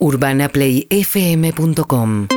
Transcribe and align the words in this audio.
UrbanaPlayFM.com 0.00 2.28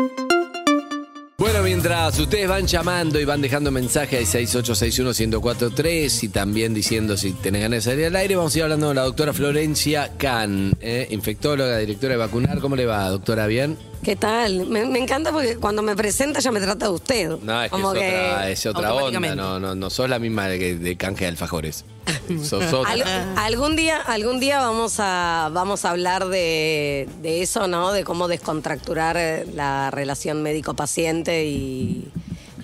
Bueno, 1.38 1.64
mientras 1.64 2.20
ustedes 2.20 2.48
van 2.48 2.68
llamando 2.68 3.20
y 3.20 3.26
van 3.26 3.42
dejando 3.42 3.72
mensajes 3.72 4.34
al 4.36 4.48
6861-1043 4.48 6.24
y 6.24 6.30
también 6.30 6.74
diciendo 6.74 7.18
si 7.18 7.34
tenés 7.34 7.64
ganas 7.64 7.84
de 7.84 7.92
salir 7.92 8.06
al 8.06 8.16
aire, 8.16 8.36
vamos 8.36 8.56
a 8.56 8.58
ir 8.58 8.64
hablando 8.64 8.88
con 8.88 8.96
la 8.96 9.04
doctora 9.04 9.34
Florencia 9.34 10.12
Can, 10.18 10.74
eh, 10.82 11.08
infectóloga, 11.12 11.78
directora 11.78 12.14
de 12.14 12.18
vacunar. 12.18 12.60
¿Cómo 12.60 12.76
le 12.76 12.86
va, 12.86 13.10
doctora? 13.10 13.48
¿Bien? 13.48 13.78
¿Qué 14.04 14.16
tal? 14.16 14.66
Me, 14.66 14.86
me 14.86 14.98
encanta 15.00 15.32
porque 15.32 15.58
cuando 15.58 15.84
me 15.84 15.96
presenta 15.96 16.40
ya 16.40 16.52
me 16.52 16.60
trata 16.60 16.86
de 16.88 16.92
usted. 16.92 17.30
No, 17.44 17.62
es 17.62 17.70
que 17.70 17.70
Como 17.70 17.94
es 17.94 17.98
otra, 17.98 18.50
es 18.50 18.66
otra 18.66 18.94
onda, 18.96 19.36
no, 19.36 19.60
no, 19.60 19.76
no 19.76 19.90
sos 19.92 20.10
la 20.10 20.18
misma 20.18 20.48
de, 20.48 20.78
de 20.78 20.98
canje 20.98 21.26
de 21.26 21.30
alfajores. 21.30 21.86
sos 22.44 22.74
otra. 22.74 22.92
Al- 22.92 23.04
algún 23.38 23.76
día, 23.76 23.98
algún 24.02 24.40
día 24.40 24.60
vamos 24.60 24.96
a, 24.98 25.52
vamos 25.54 25.86
a 25.86 25.92
hablar 25.92 26.26
de, 26.30 27.08
de 27.22 27.44
eso, 27.44 27.68
¿no? 27.68 27.92
De 27.92 28.04
cómo 28.04 28.28
descontracturar 28.28 29.18
eh, 29.18 29.46
la 29.54 29.92
relación 29.92 30.42
médico-paciente 30.42 31.46
y, 31.46 32.10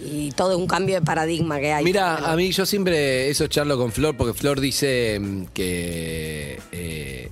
y 0.03 0.31
todo 0.31 0.57
un 0.57 0.65
cambio 0.65 0.95
de 0.95 1.01
paradigma 1.03 1.59
que 1.59 1.71
hay. 1.71 1.83
Mira, 1.83 2.15
a 2.17 2.35
mí 2.35 2.51
yo 2.51 2.65
siempre 2.65 3.29
eso 3.29 3.45
charlo 3.45 3.77
con 3.77 3.91
Flor, 3.91 4.17
porque 4.17 4.33
Flor 4.33 4.59
dice 4.59 5.19
mm, 5.21 5.43
que, 5.53 6.59
eh, 6.71 7.31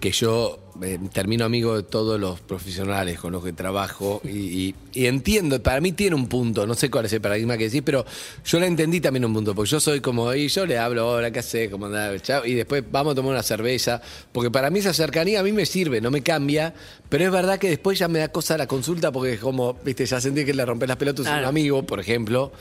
que 0.00 0.10
yo 0.10 0.58
eh, 0.82 0.98
termino 1.12 1.44
amigo 1.44 1.76
de 1.76 1.82
todos 1.82 2.18
los 2.20 2.40
profesionales 2.40 3.18
con 3.18 3.32
los 3.32 3.42
que 3.44 3.52
trabajo 3.52 4.20
y, 4.24 4.28
y- 4.28 4.74
y 4.94 5.06
entiendo, 5.06 5.62
para 5.62 5.80
mí 5.80 5.92
tiene 5.92 6.16
un 6.16 6.26
punto, 6.28 6.66
no 6.66 6.74
sé 6.74 6.90
cuál 6.90 7.06
es 7.06 7.12
el 7.12 7.20
paradigma 7.20 7.56
que 7.56 7.64
decís, 7.64 7.82
pero 7.84 8.04
yo 8.44 8.58
la 8.60 8.66
entendí 8.66 9.00
también 9.00 9.24
un 9.24 9.32
punto, 9.34 9.54
porque 9.54 9.70
yo 9.70 9.80
soy 9.80 10.00
como, 10.00 10.32
y 10.34 10.48
yo 10.48 10.66
le 10.66 10.76
hablo, 10.78 11.08
hola, 11.08 11.30
¿qué 11.30 11.38
haces? 11.40 11.70
¿Cómo 11.70 11.86
andás? 11.86 12.20
Chao", 12.22 12.44
Y 12.44 12.54
después 12.54 12.82
vamos 12.90 13.12
a 13.12 13.14
tomar 13.14 13.32
una 13.32 13.42
cerveza, 13.42 14.00
porque 14.32 14.50
para 14.50 14.70
mí 14.70 14.78
esa 14.80 14.92
cercanía 14.92 15.40
a 15.40 15.42
mí 15.42 15.52
me 15.52 15.66
sirve, 15.66 16.00
no 16.00 16.10
me 16.10 16.22
cambia, 16.22 16.74
pero 17.08 17.24
es 17.24 17.30
verdad 17.30 17.58
que 17.58 17.68
después 17.70 17.98
ya 17.98 18.08
me 18.08 18.18
da 18.18 18.28
cosa 18.28 18.56
la 18.58 18.66
consulta, 18.66 19.12
porque 19.12 19.34
es 19.34 19.40
como, 19.40 19.74
viste, 19.84 20.04
ya 20.06 20.20
sentí 20.20 20.44
que 20.44 20.54
le 20.54 20.64
rompes 20.64 20.88
las 20.88 20.96
pelotas 20.98 21.26
a 21.26 21.30
un 21.38 21.44
amigo, 21.48 21.82
por 21.84 22.00
ejemplo. 22.00 22.52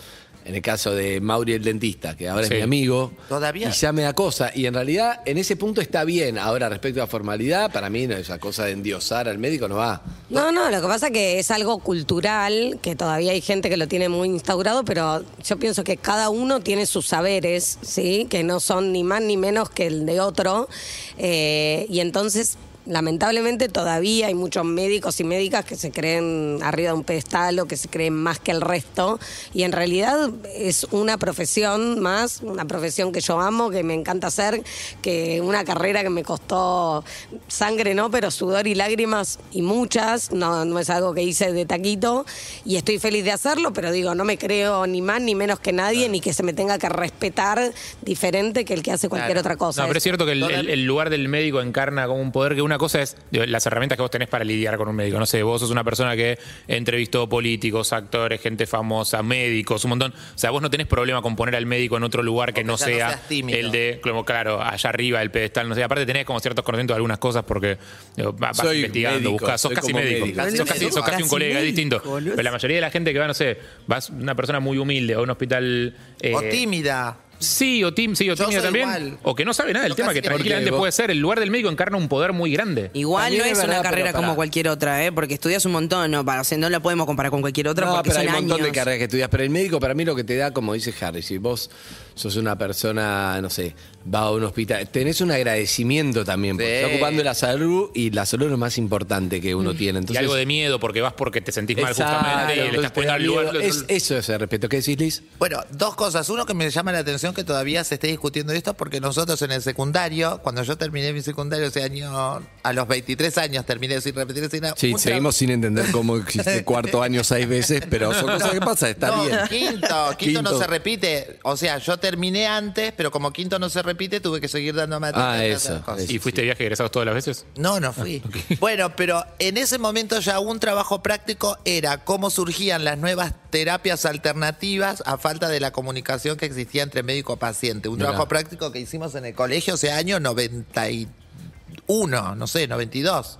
En 0.48 0.56
el 0.56 0.62
caso 0.62 0.95
de 0.95 1.20
Mauri 1.20 1.52
el 1.53 1.64
dentista, 1.64 2.16
que 2.16 2.30
ahora 2.30 2.48
Sí. 2.48 2.53
es 2.53 2.59
mi 2.59 2.64
amigo. 2.64 3.12
Todavía- 3.28 3.67
Y 3.67 3.73
ya 3.73 3.92
me 3.92 4.03
da 4.03 4.14
cosa. 4.14 4.50
Y 4.56 4.66
en 4.66 4.73
realidad, 4.76 5.20
en 5.26 5.38
ese 5.38 5.58
punto 5.58 5.81
está 5.81 6.06
bien. 6.06 6.38
Ahora, 6.38 6.70
respecto 6.70 7.03
a 7.03 7.08
formalidad, 7.08 7.70
para 7.72 7.90
mí 7.90 8.08
no, 8.08 8.16
esa 8.16 8.40
cosa 8.40 8.64
de 8.64 8.72
endiosar 8.72 9.28
al 9.28 9.40
médico 9.40 9.68
no 9.68 9.75
va. 9.75 10.02
No, 10.30 10.53
no, 10.53 10.70
lo 10.72 10.81
que 10.81 10.88
pasa 10.88 11.08
es 11.08 11.12
que 11.14 11.40
es 11.40 11.52
algo 11.52 11.80
cultural, 11.80 12.80
que 12.81 12.95
todavía 12.95 13.34
hay 13.34 13.42
gente 13.42 13.70
que 13.70 13.75
lo 13.75 13.90
tiene 13.90 14.08
muy 14.08 14.30
instaurado, 14.30 14.86
pero 14.86 15.22
yo 15.44 15.58
pienso 15.59 15.84
que 15.84 15.98
cada 15.98 16.30
uno 16.30 16.62
tiene 16.62 16.86
sus 16.86 17.06
saberes, 17.08 17.78
¿sí? 17.81 18.25
Que 18.30 18.44
no 18.44 18.62
son 18.62 18.94
ni 18.94 19.03
más 19.03 19.22
ni 19.22 19.36
menos 19.36 19.70
que 19.70 19.88
el 19.88 20.06
de 20.06 20.22
otro. 20.22 20.70
Eh, 21.18 21.86
y 21.90 22.00
entonces, 22.00 22.58
lamentablemente, 22.88 23.69
todavía 23.69 24.27
hay 24.27 24.33
muchos 24.33 24.63
médicos 24.66 25.19
y 25.19 25.23
médicas 25.23 25.66
que 25.66 25.75
se 25.75 25.91
creen 25.91 26.59
arriba 26.63 26.89
de 26.91 26.97
un 26.97 27.03
pedestal 27.03 27.59
o 27.59 27.66
que 27.66 27.77
se 27.77 27.88
creen 27.89 28.13
más 28.13 28.39
que 28.39 28.52
el 28.52 28.61
resto. 28.61 29.19
Y 29.53 29.63
en 29.63 29.71
realidad 29.71 30.29
es 30.55 30.85
una 30.91 31.17
profesión 31.17 31.99
más, 31.99 32.41
una 32.41 32.66
profesión 32.66 33.11
que 33.11 33.19
yo 33.21 33.39
amo, 33.39 33.69
que 33.69 33.83
me 33.83 33.94
encanta 33.94 34.27
hacer, 34.27 34.63
que 35.02 35.41
una 35.41 35.63
carrera 35.66 36.02
que 36.03 36.09
me 36.09 36.23
costó 36.23 37.03
sangre, 37.47 37.94
¿no? 37.94 38.09
Pero 38.09 38.31
sudor 38.31 38.67
y 38.67 38.75
lágrimas 38.75 39.39
y 39.51 39.61
muchas, 39.61 40.31
no, 40.31 40.66
no 40.66 40.79
es 40.79 40.89
algo 40.89 41.13
que 41.13 41.23
hice 41.23 41.51
de 41.51 41.66
taquito 41.66 42.25
y 42.66 42.77
estoy 42.77 42.99
feliz 42.99 43.23
de 43.25 43.31
hacerlo, 43.31 43.73
pero 43.73 43.91
digo, 43.91 44.16
no 44.16 44.23
me 44.23 44.38
creo 44.38 44.88
ni 44.88 45.01
más 45.01 45.22
ni 45.22 45.35
menos 45.35 45.59
que 45.59 45.73
nadie, 45.73 46.09
ni 46.09 46.22
que 46.22 46.33
se 46.33 46.44
me 46.44 46.53
tenga 46.53 46.77
que 46.77 46.89
respetar 46.89 47.72
diferente 48.01 48.66
que 48.66 48.73
el 48.73 48.81
que 48.83 48.91
hace 48.91 49.09
cualquier 49.09 49.27
Claro. 49.33 49.41
otra 49.41 49.57
cosa. 49.57 49.81
No, 49.81 49.88
pero 49.88 49.97
es 49.97 50.03
cierto 50.03 50.25
que 50.25 50.31
el- 50.31 50.44
el 50.69 50.83
lugar 50.85 51.09
del 51.09 51.27
médico 51.27 51.61
encarna 51.61 52.07
como 52.07 52.22
un 52.22 52.31
poder 52.31 52.55
que 52.55 52.61
una 52.61 52.77
cosa 52.78 53.02
es 53.02 53.16
las 53.31 53.66
herramientas 53.66 53.95
que 53.97 54.02
vos 54.02 54.11
tenés 54.11 54.28
para 54.28 54.44
lidiar 54.45 54.78
con 54.78 54.88
un 54.88 54.95
médico. 54.95 55.20
No 55.20 55.25
sé, 55.25 55.44
vos 55.44 55.61
sos 55.61 55.72
una 55.72 55.83
persona 55.83 56.16
que 56.16 56.38
entrevistó 56.67 57.28
políticos, 57.30 57.94
actores, 57.94 58.42
gente 58.42 58.66
famosa, 58.67 59.23
médicos, 59.23 59.84
un 59.86 59.89
montón. 59.89 60.14
O 60.14 60.38
sea, 60.38 60.52
vos 60.52 60.61
no 60.61 60.69
tenés 60.69 60.88
problema 60.88 61.22
con 61.22 61.36
poner 61.36 61.56
al 61.56 61.66
médico 61.66 61.97
en 61.97 62.03
otro 62.03 62.24
lugar 62.24 62.53
que 62.53 62.63
no 62.63 62.74
no 62.74 62.78
sea 62.78 63.19
tímido. 63.28 63.57
el 63.57 63.72
de, 63.72 64.00
como, 64.03 64.24
claro, 64.25 64.62
allá 64.62 64.90
arriba, 64.90 65.22
el 65.22 65.31
pedestal, 65.31 65.68
no 65.69 65.75
sé. 65.75 65.84
Aparte 65.84 66.06
tenés 66.06 66.25
como 66.25 66.40
ciertos 66.40 66.63
conocimientos 66.66 66.94
de 66.94 66.97
algunas 66.97 67.18
cosas 67.18 67.44
porque 67.44 67.78
digo, 68.16 68.34
va- 68.34 68.50
vas 68.50 68.57
Soy 68.57 68.78
investigando, 68.78 69.19
médico, 69.19 69.31
buscas, 69.34 69.62
sos 69.62 69.72
casi 69.74 69.94
médico. 69.94 70.25
médico. 70.25 70.57
Sos 70.57 70.66
casi, 70.68 70.91
sos 70.91 71.03
casi 71.06 71.24
un 71.24 71.30
colega, 71.30 71.59
es 71.59 71.66
distinto. 71.66 72.01
Pero 72.03 72.44
la 72.44 72.51
mayoría 72.51 72.78
de 72.78 72.81
la 72.81 72.91
gente 72.91 73.13
que 73.13 73.19
va, 73.19 73.28
no 73.28 73.34
sé, 73.34 73.57
vas 73.88 74.09
una 74.09 74.35
persona 74.35 74.59
muy 74.59 74.78
humilde 74.78 75.13
a 75.16 75.22
un 75.22 75.30
hospital. 75.30 75.96
eh, 76.22 76.34
O 76.35 76.41
tímida. 76.44 77.18
Sí, 77.40 77.84
o 77.84 77.94
Tim, 77.94 78.16
sí, 78.16 78.30
o 78.30 78.36
soy 78.36 78.56
también. 78.56 78.88
igual. 78.88 79.18
O 79.24 79.36
que 79.36 79.46
no 79.46 79.53
sabe 79.53 79.72
nada 79.74 79.84
del 79.86 79.96
tema, 79.96 80.09
que 80.14 80.22
que- 80.22 80.28
tranquilamente 80.28 80.72
puede 80.72 80.92
ser. 80.92 81.12
El 81.12 81.20
lugar 81.20 81.40
del 81.40 81.52
médico 81.52 81.70
encarna 81.70 81.98
un 81.98 82.08
poder 82.08 82.34
muy 82.34 82.52
grande. 82.52 82.90
Igual 82.94 83.25
También 83.25 83.42
no 83.42 83.46
es 83.46 83.52
es 83.52 83.58
verdad, 83.59 83.80
una 83.80 83.84
carrera 83.90 84.14
como 84.14 84.36
cualquier 84.36 84.70
otra, 84.70 85.06
¿eh? 85.06 85.12
Porque 85.12 85.36
estudias 85.36 85.64
un 85.66 85.72
montón, 85.74 86.09
¿no? 86.12 86.25
Para, 86.25 86.42
o 86.42 86.44
sea, 86.44 86.58
no 86.58 86.70
la 86.70 86.80
podemos 86.80 87.06
comparar 87.06 87.30
con 87.31 87.42
cualquier 87.42 87.68
otra 87.68 87.86
no, 87.86 87.96
porque 87.96 88.09
pero 88.09 88.22
hay 88.22 88.28
un 88.28 88.34
montón 88.34 88.56
años. 88.58 88.66
de 88.68 88.72
carreras 88.72 88.98
que 88.98 89.03
estudias. 89.06 89.30
Pero 89.30 89.44
el 89.44 89.50
médico, 89.50 89.80
para 89.80 89.94
mí, 89.94 90.03
lo 90.06 90.16
que 90.16 90.24
te 90.24 90.36
da, 90.36 90.52
como 90.52 90.74
dice 90.74 90.94
Harry, 91.02 91.22
si 91.22 91.38
vos 91.38 91.70
sos 92.16 92.36
una 92.38 92.58
persona, 92.58 93.40
no 93.42 93.50
sé, 93.50 93.75
va 94.13 94.19
a 94.22 94.31
un 94.31 94.44
hospital, 94.44 94.88
tenés 94.90 95.22
un 95.22 95.31
agradecimiento 95.31 96.23
también. 96.25 96.56
Porque 96.57 96.69
Sí. 96.69 96.75
está 96.84 96.88
ocupando 96.95 97.23
la 97.23 97.34
salud 97.34 97.90
y 97.94 98.12
la 98.12 98.25
salud 98.25 98.45
es 98.45 98.51
lo 98.51 98.57
más 98.57 98.78
importante 98.78 99.41
que 99.41 99.53
uno 99.56 99.73
tiene. 99.73 100.00
y 100.00 100.01
Entonces, 100.01 100.18
algo 100.22 100.35
de 100.35 100.45
miedo 100.45 100.79
porque 100.79 101.01
vas 101.01 101.13
porque 101.13 101.41
te 101.41 101.51
sentís 101.51 101.78
mal 101.78 101.91
Exacto, 101.91 102.13
justamente 102.16 102.56
y 102.56 102.72
le 102.72 102.75
estás 102.78 102.91
poniendo 102.91 103.13
al 103.16 103.23
lugar. 103.23 103.56
Es- 103.57 103.85
eso 103.88 104.18
es 104.18 104.29
el 104.29 104.40
respeto. 104.40 104.69
¿Qué 104.69 104.78
decís, 104.78 104.97
Liz? 105.00 105.23
Bueno, 105.40 105.59
dos 105.72 105.95
cosas. 105.95 106.29
Uno 106.29 106.45
que 106.45 106.53
me 106.53 106.69
llama 106.69 106.91
la 106.91 107.00
atención 107.00 107.34
que 107.34 107.44
todavía 107.44 107.84
se 107.84 107.95
esté 107.95 108.07
discutiendo 108.07 108.53
esto, 108.53 108.73
porque 108.75 109.00
nosotros 109.00 109.41
en 109.41 109.51
el 109.51 109.62
secundario, 109.62 110.39
cuando 110.44 110.63
yo 110.63 110.78
terminé 110.78 111.12
mi 111.13 111.22
secundario 111.22 111.68
ese 111.68 111.84
año, 111.84 112.41
a 112.63 112.74
los 112.74 112.88
23 112.88 113.38
años 113.38 113.66
terminé 113.66 114.00
sin 114.01 114.16
repetir 114.16 114.50
sin 114.50 114.62
nada. 114.62 114.75
Sí, 114.78 114.94
seguimos 114.97 115.35
sin 115.35 115.50
entender 115.51 115.85
cómo 115.91 116.18
existe 116.18 116.63
cuarto 116.63 117.01
año 117.01 117.24
seis 117.24 117.47
veces, 117.47 117.81
pero 117.89 118.13
son 118.13 118.25
cosas 118.25 118.51
que 118.51 118.59
pasan, 118.59 118.89
está 118.91 119.07
no, 119.07 119.25
bien. 119.25 119.38
Quinto, 119.50 119.88
quinto, 120.18 120.41
no 120.41 120.50
Quinto. 120.51 120.59
se 120.59 120.68
repite. 120.68 121.39
O 121.44 121.57
sea, 121.57 121.78
yo 121.78 121.97
terminé 121.97 122.47
antes, 122.47 122.94
pero 122.95 123.12
como 123.12 123.31
quinto 123.34 123.59
no 123.59 123.69
se 123.69 123.81
repite, 123.81 123.97
tuve 123.97 124.40
que 124.40 124.47
seguir 124.47 124.75
dando 124.75 125.00
materias. 125.00 125.28
Ah, 125.28 125.46
eso, 125.46 125.81
cosas. 125.84 126.09
¿Y 126.09 126.19
fuiste 126.19 126.44
viaje 126.44 126.63
egresados 126.63 126.91
todas 126.91 127.06
las 127.06 127.16
veces? 127.16 127.46
No, 127.56 127.80
no 127.80 127.94
fui. 127.94 128.22
Bueno, 128.59 128.96
pero 128.96 129.24
en 129.40 129.58
ese 129.58 129.78
momento 129.78 130.19
ya 130.19 130.40
un 130.40 130.59
trabajo 130.59 131.03
práctico 131.03 131.58
era 131.66 132.03
cómo 132.03 132.30
surgían 132.30 132.84
las 132.84 132.97
nuevas 132.97 133.34
terapias 133.50 134.06
alternativas 134.06 135.03
a 135.06 135.18
falta 135.18 135.50
de 135.50 135.59
la 135.59 135.72
comunicación 135.72 136.38
que 136.38 136.46
existía 136.46 136.84
entre 136.84 137.03
médico 137.03 137.34
y 137.34 137.38
paciente. 137.38 137.90
Un 137.90 137.97
Mirá. 137.97 138.09
trabajo 138.09 138.28
práctico 138.28 138.72
que 138.72 138.80
hicimos 138.80 139.16
en 139.16 139.25
el 139.25 139.34
colegio 139.34 139.75
ese 139.75 139.91
año 139.91 140.19
91, 140.19 142.36
no 142.36 142.47
sé, 142.47 142.68
92. 142.68 143.40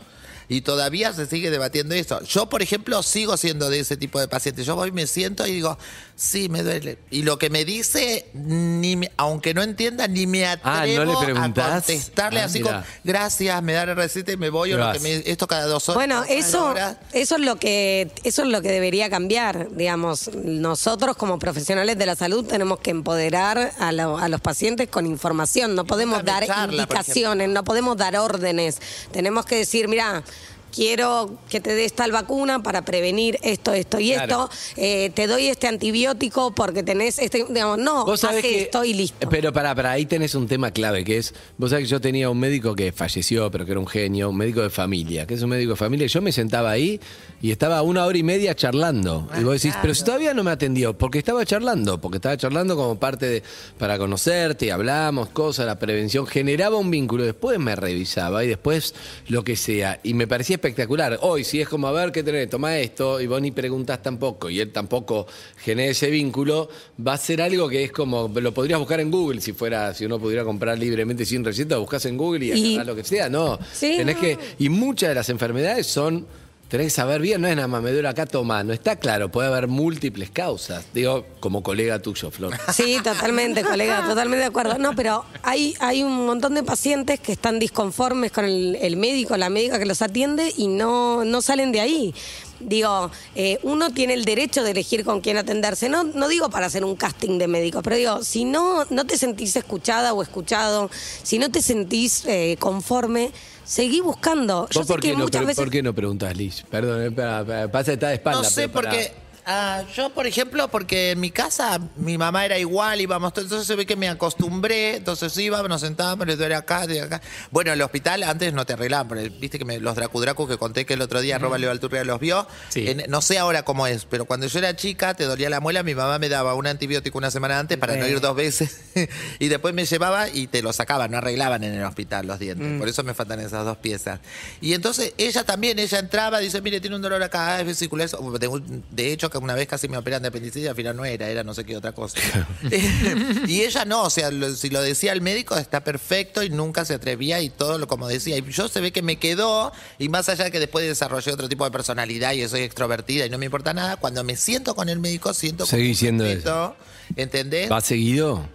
Y 0.50 0.62
todavía 0.62 1.12
se 1.12 1.26
sigue 1.26 1.50
debatiendo 1.52 1.94
eso. 1.94 2.22
Yo, 2.24 2.48
por 2.48 2.62
ejemplo, 2.62 3.04
sigo 3.04 3.36
siendo 3.36 3.70
de 3.70 3.82
ese 3.82 3.98
tipo 3.98 4.18
de 4.18 4.30
paciente. 4.30 4.64
Yo 4.64 4.76
voy, 4.76 4.94
me 4.94 5.06
siento 5.06 5.46
y 5.46 5.52
digo, 5.52 5.78
sí, 6.16 6.48
me 6.48 6.64
duele. 6.64 7.00
Y 7.12 7.24
lo 7.24 7.38
que 7.38 7.50
me 7.50 7.66
dice, 7.66 8.28
ni 8.34 8.96
me- 8.96 9.12
aunque 9.18 9.54
no 9.54 9.62
entienda, 9.62 10.08
ni 10.08 10.26
me 10.26 10.46
Ah, 10.46 10.56
¿no 10.64 10.70
atrevo 10.72 11.22
le 11.26 11.32
a 11.38 11.54
contestarle 11.54 12.40
Ah, 12.40 12.46
así 12.46 12.62
como, 12.62 12.82
gracias, 13.04 13.62
me 13.62 13.74
da 13.74 13.88
la 13.88 13.96
receta 13.96 14.32
y 14.32 14.38
me 14.38 14.50
voy, 14.50 14.72
o 14.72 14.78
lo 14.78 14.94
que 14.94 15.00
me- 15.00 15.22
esto 15.26 15.48
cada 15.48 15.66
dos 15.66 15.90
horas. 15.90 15.98
Bueno, 15.98 16.24
eso, 16.30 16.68
hora. 16.68 16.98
eso 17.12 17.36
es 17.36 17.42
lo 17.42 17.58
que, 17.58 18.10
eso 18.24 18.44
es 18.44 18.48
lo 18.48 18.62
que 18.62 18.72
debería 18.72 19.10
cambiar, 19.10 19.68
digamos. 19.76 20.34
Nosotros 20.34 21.18
como 21.18 21.40
profesionales 21.40 21.98
de 21.98 22.06
la 22.06 22.16
salud 22.16 22.46
tenemos 22.46 22.80
que 22.80 22.92
empoderar 22.92 23.74
a, 23.80 23.92
lo- 23.92 24.18
a 24.18 24.30
los 24.30 24.40
pacientes 24.40 24.88
con 24.88 25.06
información. 25.06 25.76
No 25.76 25.84
podemos 25.86 26.24
dar 26.24 26.46
charla, 26.46 26.84
indicaciones, 26.84 27.50
no 27.50 27.66
podemos 27.66 27.98
dar 27.98 28.16
órdenes. 28.16 28.78
Tenemos 29.12 29.46
que 29.46 29.58
decir, 29.58 29.90
mira. 29.90 30.24
Quiero 30.74 31.38
que 31.50 31.60
te 31.60 31.74
des 31.74 31.94
tal 31.94 32.12
vacuna 32.12 32.62
para 32.62 32.84
prevenir 32.84 33.40
esto, 33.42 33.74
esto 33.74 34.00
y 34.00 34.14
Claro. 34.14 34.50
esto. 34.52 34.82
Eh, 34.82 35.10
te 35.14 35.26
doy 35.28 35.48
este 35.48 35.68
antibiótico 35.68 36.52
porque 36.54 36.84
tenés 36.84 37.20
este. 37.20 37.46
Digamos, 37.50 37.78
no, 37.80 38.06
Vos 38.06 38.20
sabés 38.20 38.44
que- 38.44 38.62
esto 38.64 38.84
y 38.84 38.94
listo. 38.94 39.28
Pero 39.30 39.52
para, 39.54 39.74
para, 39.74 39.92
ahí 39.92 40.06
tenés 40.06 40.36
un 40.36 40.48
tema 40.48 40.72
clave 40.72 41.04
que 41.04 41.18
es, 41.18 41.34
vos 41.58 41.70
sabés 41.72 41.86
que 41.86 41.90
yo 41.92 42.02
tenía 42.02 42.30
un 42.30 42.40
médico 42.40 42.76
que 42.76 42.92
falleció, 42.92 43.50
pero 43.50 43.66
que 43.66 43.72
era 43.72 43.80
un 43.80 43.88
genio, 43.88 44.30
un 44.30 44.38
médico 44.38 44.62
de 44.62 44.70
familia, 44.70 45.26
que 45.26 45.34
es 45.34 45.42
un 45.42 45.50
médico 45.50 45.72
de 45.72 45.78
familia, 45.78 46.06
y 46.06 46.10
yo 46.10 46.22
me 46.22 46.32
sentaba 46.32 46.70
ahí 46.72 47.00
y 47.42 47.52
estaba 47.52 47.82
una 47.82 48.06
hora 48.06 48.18
y 48.18 48.24
media 48.24 48.56
charlando. 48.56 49.28
y 49.40 49.44
vos 49.44 49.62
decís, 49.62 49.76
pero 49.82 49.94
si 49.96 50.04
todavía 50.04 50.34
no 50.34 50.44
me 50.44 50.52
atendió, 50.52 50.98
porque 50.98 51.20
estaba 51.20 51.46
charlando, 51.46 52.00
porque 52.00 52.18
estaba 52.18 52.38
charlando 52.38 52.76
como 52.76 53.00
parte 53.00 53.26
de, 53.28 53.44
para 53.78 53.98
conocerte, 53.98 54.68
y 54.68 54.70
hablamos, 54.70 55.30
cosas, 55.30 55.66
la 55.66 55.80
prevención, 55.80 56.28
generaba 56.28 56.76
un 56.78 56.92
vínculo, 56.92 57.24
después 57.24 57.58
me 57.60 57.76
revisaba 57.76 58.44
y 58.44 58.48
después 58.48 58.94
lo 59.28 59.44
que 59.44 59.56
sea, 59.56 60.00
y 60.04 60.14
me 60.14 60.28
parecía 60.28 60.57
espectacular. 60.58 61.18
Hoy, 61.22 61.44
si 61.44 61.62
es 61.62 61.68
como, 61.70 61.88
a 61.88 61.92
ver, 61.92 62.12
¿qué 62.12 62.22
tenés? 62.24 62.50
Toma 62.50 62.78
esto, 62.78 63.22
y 63.22 63.28
vos 63.28 63.42
ni 63.42 63.52
preguntás 63.52 64.02
tampoco, 64.04 64.50
y 64.50 64.60
él 64.60 64.72
tampoco 64.72 65.26
genera 65.58 65.92
ese 65.92 66.10
vínculo, 66.10 66.70
va 67.06 67.14
a 67.14 67.18
ser 67.18 67.42
algo 67.42 67.70
que 67.70 67.86
es 67.86 67.92
como, 67.92 68.28
lo 68.28 68.54
podrías 68.54 68.80
buscar 68.80 69.00
en 69.00 69.10
Google 69.12 69.40
si 69.42 69.54
fuera, 69.54 69.94
si 69.94 70.06
uno 70.06 70.20
pudiera 70.20 70.44
comprar 70.44 70.78
libremente 70.78 71.26
sin 71.26 71.44
receta, 71.46 71.78
buscas 71.78 72.06
en 72.06 72.18
Google 72.18 72.46
y, 72.46 72.52
Y- 72.52 72.78
lo 72.84 72.96
que 72.96 73.04
sea, 73.04 73.30
no. 73.30 73.58
Sí, 73.74 73.96
Tenés 73.98 74.16
no. 74.16 74.22
que, 74.22 74.38
y 74.60 74.70
muchas 74.70 75.10
de 75.10 75.16
las 75.16 75.30
enfermedades 75.30 75.88
son 75.88 76.26
tenés 76.68 76.88
que 76.88 76.92
saber 76.92 77.22
bien, 77.22 77.42
no 77.42 77.48
es 77.48 77.56
nada 77.56 77.68
más, 77.68 77.82
me 77.82 77.92
duele 77.92 78.08
acá, 78.08 78.26
toma. 78.26 78.64
No 78.64 78.74
está 78.74 78.96
claro, 78.96 79.30
puede 79.30 79.48
haber 79.48 79.68
múltiples 79.68 80.30
causas. 80.30 80.86
Digo, 80.94 81.26
como 81.40 81.64
colega 81.64 82.00
tuyo, 82.00 82.32
Flor. 82.32 82.54
Sí, 82.74 82.98
totalmente, 83.04 83.64
colega, 83.64 84.06
totalmente 84.08 84.42
de 84.42 84.48
acuerdo. 84.48 84.78
No, 84.78 84.96
pero 84.96 85.26
hay, 85.44 85.74
hay 85.80 86.04
un 86.04 86.26
montón 86.26 86.54
de 86.54 86.64
pacientes 86.64 87.20
que 87.20 87.32
están 87.32 87.60
disconformes 87.60 88.32
con 88.32 88.46
el, 88.46 88.78
el 88.82 88.98
médico, 88.98 89.38
la 89.38 89.50
médica 89.50 89.80
que 89.80 89.86
los 89.86 90.02
atiende 90.02 90.54
y 90.58 90.68
no, 90.68 91.26
no 91.26 91.42
salen 91.42 91.72
de 91.72 91.80
ahí. 91.82 92.14
Digo, 92.60 93.12
eh, 93.36 93.60
uno 93.64 93.92
tiene 93.92 94.14
el 94.14 94.26
derecho 94.26 94.64
de 94.64 94.72
elegir 94.72 95.04
con 95.04 95.22
quién 95.22 95.38
atenderse. 95.38 95.90
No, 95.90 96.04
no 96.04 96.28
digo 96.28 96.50
para 96.50 96.66
hacer 96.68 96.84
un 96.84 96.96
casting 96.96 97.38
de 97.38 97.48
médicos, 97.48 97.82
pero 97.84 97.96
digo, 97.96 98.24
si 98.24 98.46
no, 98.46 98.86
no 98.90 99.06
te 99.06 99.18
sentís 99.18 99.56
escuchada 99.56 100.14
o 100.14 100.22
escuchado, 100.22 100.90
si 101.24 101.38
no 101.40 101.50
te 101.52 101.62
sentís 101.62 102.26
eh, 102.26 102.58
conforme, 102.60 103.32
seguí 103.64 104.02
buscando. 104.02 104.68
Yo 104.72 104.80
¿Vos 104.80 104.88
sé 104.88 104.94
por 104.94 105.02
que 105.02 105.10
qué, 105.10 105.14
no, 105.18 105.24
muchas 105.26 105.42
veces. 105.46 105.56
por 105.58 105.70
qué 105.70 105.84
no 105.84 105.94
preguntas, 105.94 106.36
Liz? 106.36 106.64
Perdón, 106.70 107.14
eh, 107.18 107.68
pasa 107.72 107.94
está 107.94 108.10
de 108.10 108.16
espalda. 108.16 108.42
No 108.42 108.50
sé, 108.50 108.70
pero 108.70 108.74
para- 108.74 108.90
porque 108.92 109.12
ah, 109.48 109.84
yo, 109.96 110.10
por 110.12 110.28
ejemplo, 110.28 110.68
porque 110.68 111.12
en 111.12 111.20
mi 111.20 111.32
casa 111.32 111.80
mi 111.96 112.18
mamá 112.18 112.46
era 112.46 112.60
igual, 112.60 113.00
íbamos, 113.02 113.34
todo- 113.34 113.46
entonces 113.46 113.66
se 113.68 113.76
ve 113.76 113.86
que 113.86 113.96
me 113.96 114.10
acostumbré, 114.10 114.98
entonces 114.98 115.36
íbamos, 115.38 115.70
nos 115.70 115.82
sentábamos, 115.82 116.28
le 116.28 116.36
duele 116.36 116.54
acá, 116.56 116.86
de 116.86 117.02
acá. 117.02 117.22
Bueno, 117.50 117.72
el 117.74 117.82
hospital 117.82 118.24
antes 118.24 118.54
no 118.54 118.66
te 118.66 118.74
arreglaban, 118.74 119.08
porque 119.08 119.30
viste 119.30 119.58
que 119.58 119.66
me- 119.66 119.80
los 119.80 119.96
dracudracus 119.96 120.48
que 120.50 120.58
conté 120.58 120.86
que 120.86 120.94
el 120.96 121.02
otro 121.02 121.22
día 121.22 121.38
arroba 121.38 121.58
Leo 121.58 121.72
Alturria 121.72 122.04
los 122.04 122.20
vio, 122.20 122.46
Sí. 122.70 122.88
en- 122.90 123.06
no 123.10 123.22
sé 123.22 123.40
ahora 123.40 123.64
cómo 123.64 123.88
es, 123.88 124.06
pero 124.06 124.26
cuando 124.26 124.48
yo 124.48 124.60
era 124.60 124.76
chica, 124.76 125.14
te 125.14 125.24
dolía 125.24 125.50
la 125.50 125.60
muela, 125.62 125.82
mi 125.84 125.96
mamá 125.96 126.20
me 126.20 126.30
daba 126.30 126.54
un 126.54 126.68
antibiótico 126.68 127.18
una 127.18 127.32
semana 127.32 127.58
antes 127.60 127.78
para 127.78 127.96
no 127.96 128.06
ir 128.06 128.20
dos 128.20 128.36
veces, 128.36 128.82
y 129.40 129.48
después 129.48 129.74
me 129.74 129.86
llevaba 129.86 130.28
y 130.30 130.48
te 130.48 130.62
lo 130.62 130.74
sacaban, 130.74 131.10
no 131.12 131.18
arreglaban 131.20 131.64
en 131.64 131.74
el 131.74 131.84
hospital 131.86 132.28
los 132.28 132.38
dientes, 132.40 132.78
por 132.78 132.90
eso 132.90 133.04
me 133.04 133.14
faltan 133.14 133.40
esas 133.40 133.64
dos 133.66 133.78
piezas. 133.78 134.20
Y 134.62 134.74
entonces 134.74 135.14
ella 135.18 135.44
también, 135.46 135.80
ella 135.80 136.00
entraba, 136.00 136.40
dice, 136.40 136.62
mire, 136.62 136.82
tiene 136.82 136.96
un 136.98 137.02
dolor 137.02 137.24
acá, 137.24 137.60
es 137.62 137.66
vesícula, 137.66 138.04
eso. 138.04 138.18
De, 138.38 138.62
de 138.92 139.12
hecho, 139.14 139.30
una 139.46 139.56
vez 139.56 139.68
casi 139.68 139.88
me 139.88 139.98
operan 139.98 140.22
de 140.22 140.30
apendicitis, 140.30 140.70
al 140.70 140.76
final 140.76 140.96
no 140.96 141.06
era, 141.06 141.30
era 141.30 141.44
no 141.44 141.54
sé 141.54 141.64
qué 141.64 141.76
otra 141.78 141.92
cosa. 141.94 142.20
y 143.48 143.62
ella 143.62 143.86
no, 143.86 144.04
o 144.04 144.10
sea, 144.10 144.32
lo- 144.32 144.54
si 144.56 144.70
lo 144.70 144.82
decía 144.82 145.14
el 145.14 145.22
médico 145.22 145.58
está 145.58 145.84
perfecto 145.84 146.44
y 146.44 146.50
nunca 146.50 146.86
se 146.86 146.94
atrevía 146.94 147.42
y 147.42 147.50
todo 147.50 147.78
lo 147.78 147.88
como 147.88 148.08
decía. 148.08 148.38
Y 148.38 148.44
yo 148.52 148.68
se 148.68 148.82
ve 148.82 148.92
que 148.92 149.02
me 149.02 149.18
quedó, 149.18 149.72
y 150.00 150.10
más 150.10 150.30
allá 150.30 150.46
de 150.46 150.52
que 150.52 150.60
después 150.60 150.86
desarrollé 150.88 151.32
otro 151.32 151.48
tipo 151.50 151.66
de 151.66 151.72
personalidad 151.72 152.34
y 152.34 152.48
soy 152.48 152.62
extrovertida 152.62 153.26
y 153.26 153.30
no 153.30 153.38
me 153.38 153.46
importa 153.46 153.74
nada, 153.74 153.98
cuando 153.98 154.24
me 154.24 154.36
siento 154.36 154.76
con 154.76 154.90
el 154.90 155.00
médico 155.00 155.34
siento 155.34 155.66
Seguí 155.66 155.96
siendo 155.96 156.24
respeto, 156.24 156.76
¿Entendés? 157.16 157.72
¿Va 157.72 157.82
seguido? 157.82 158.48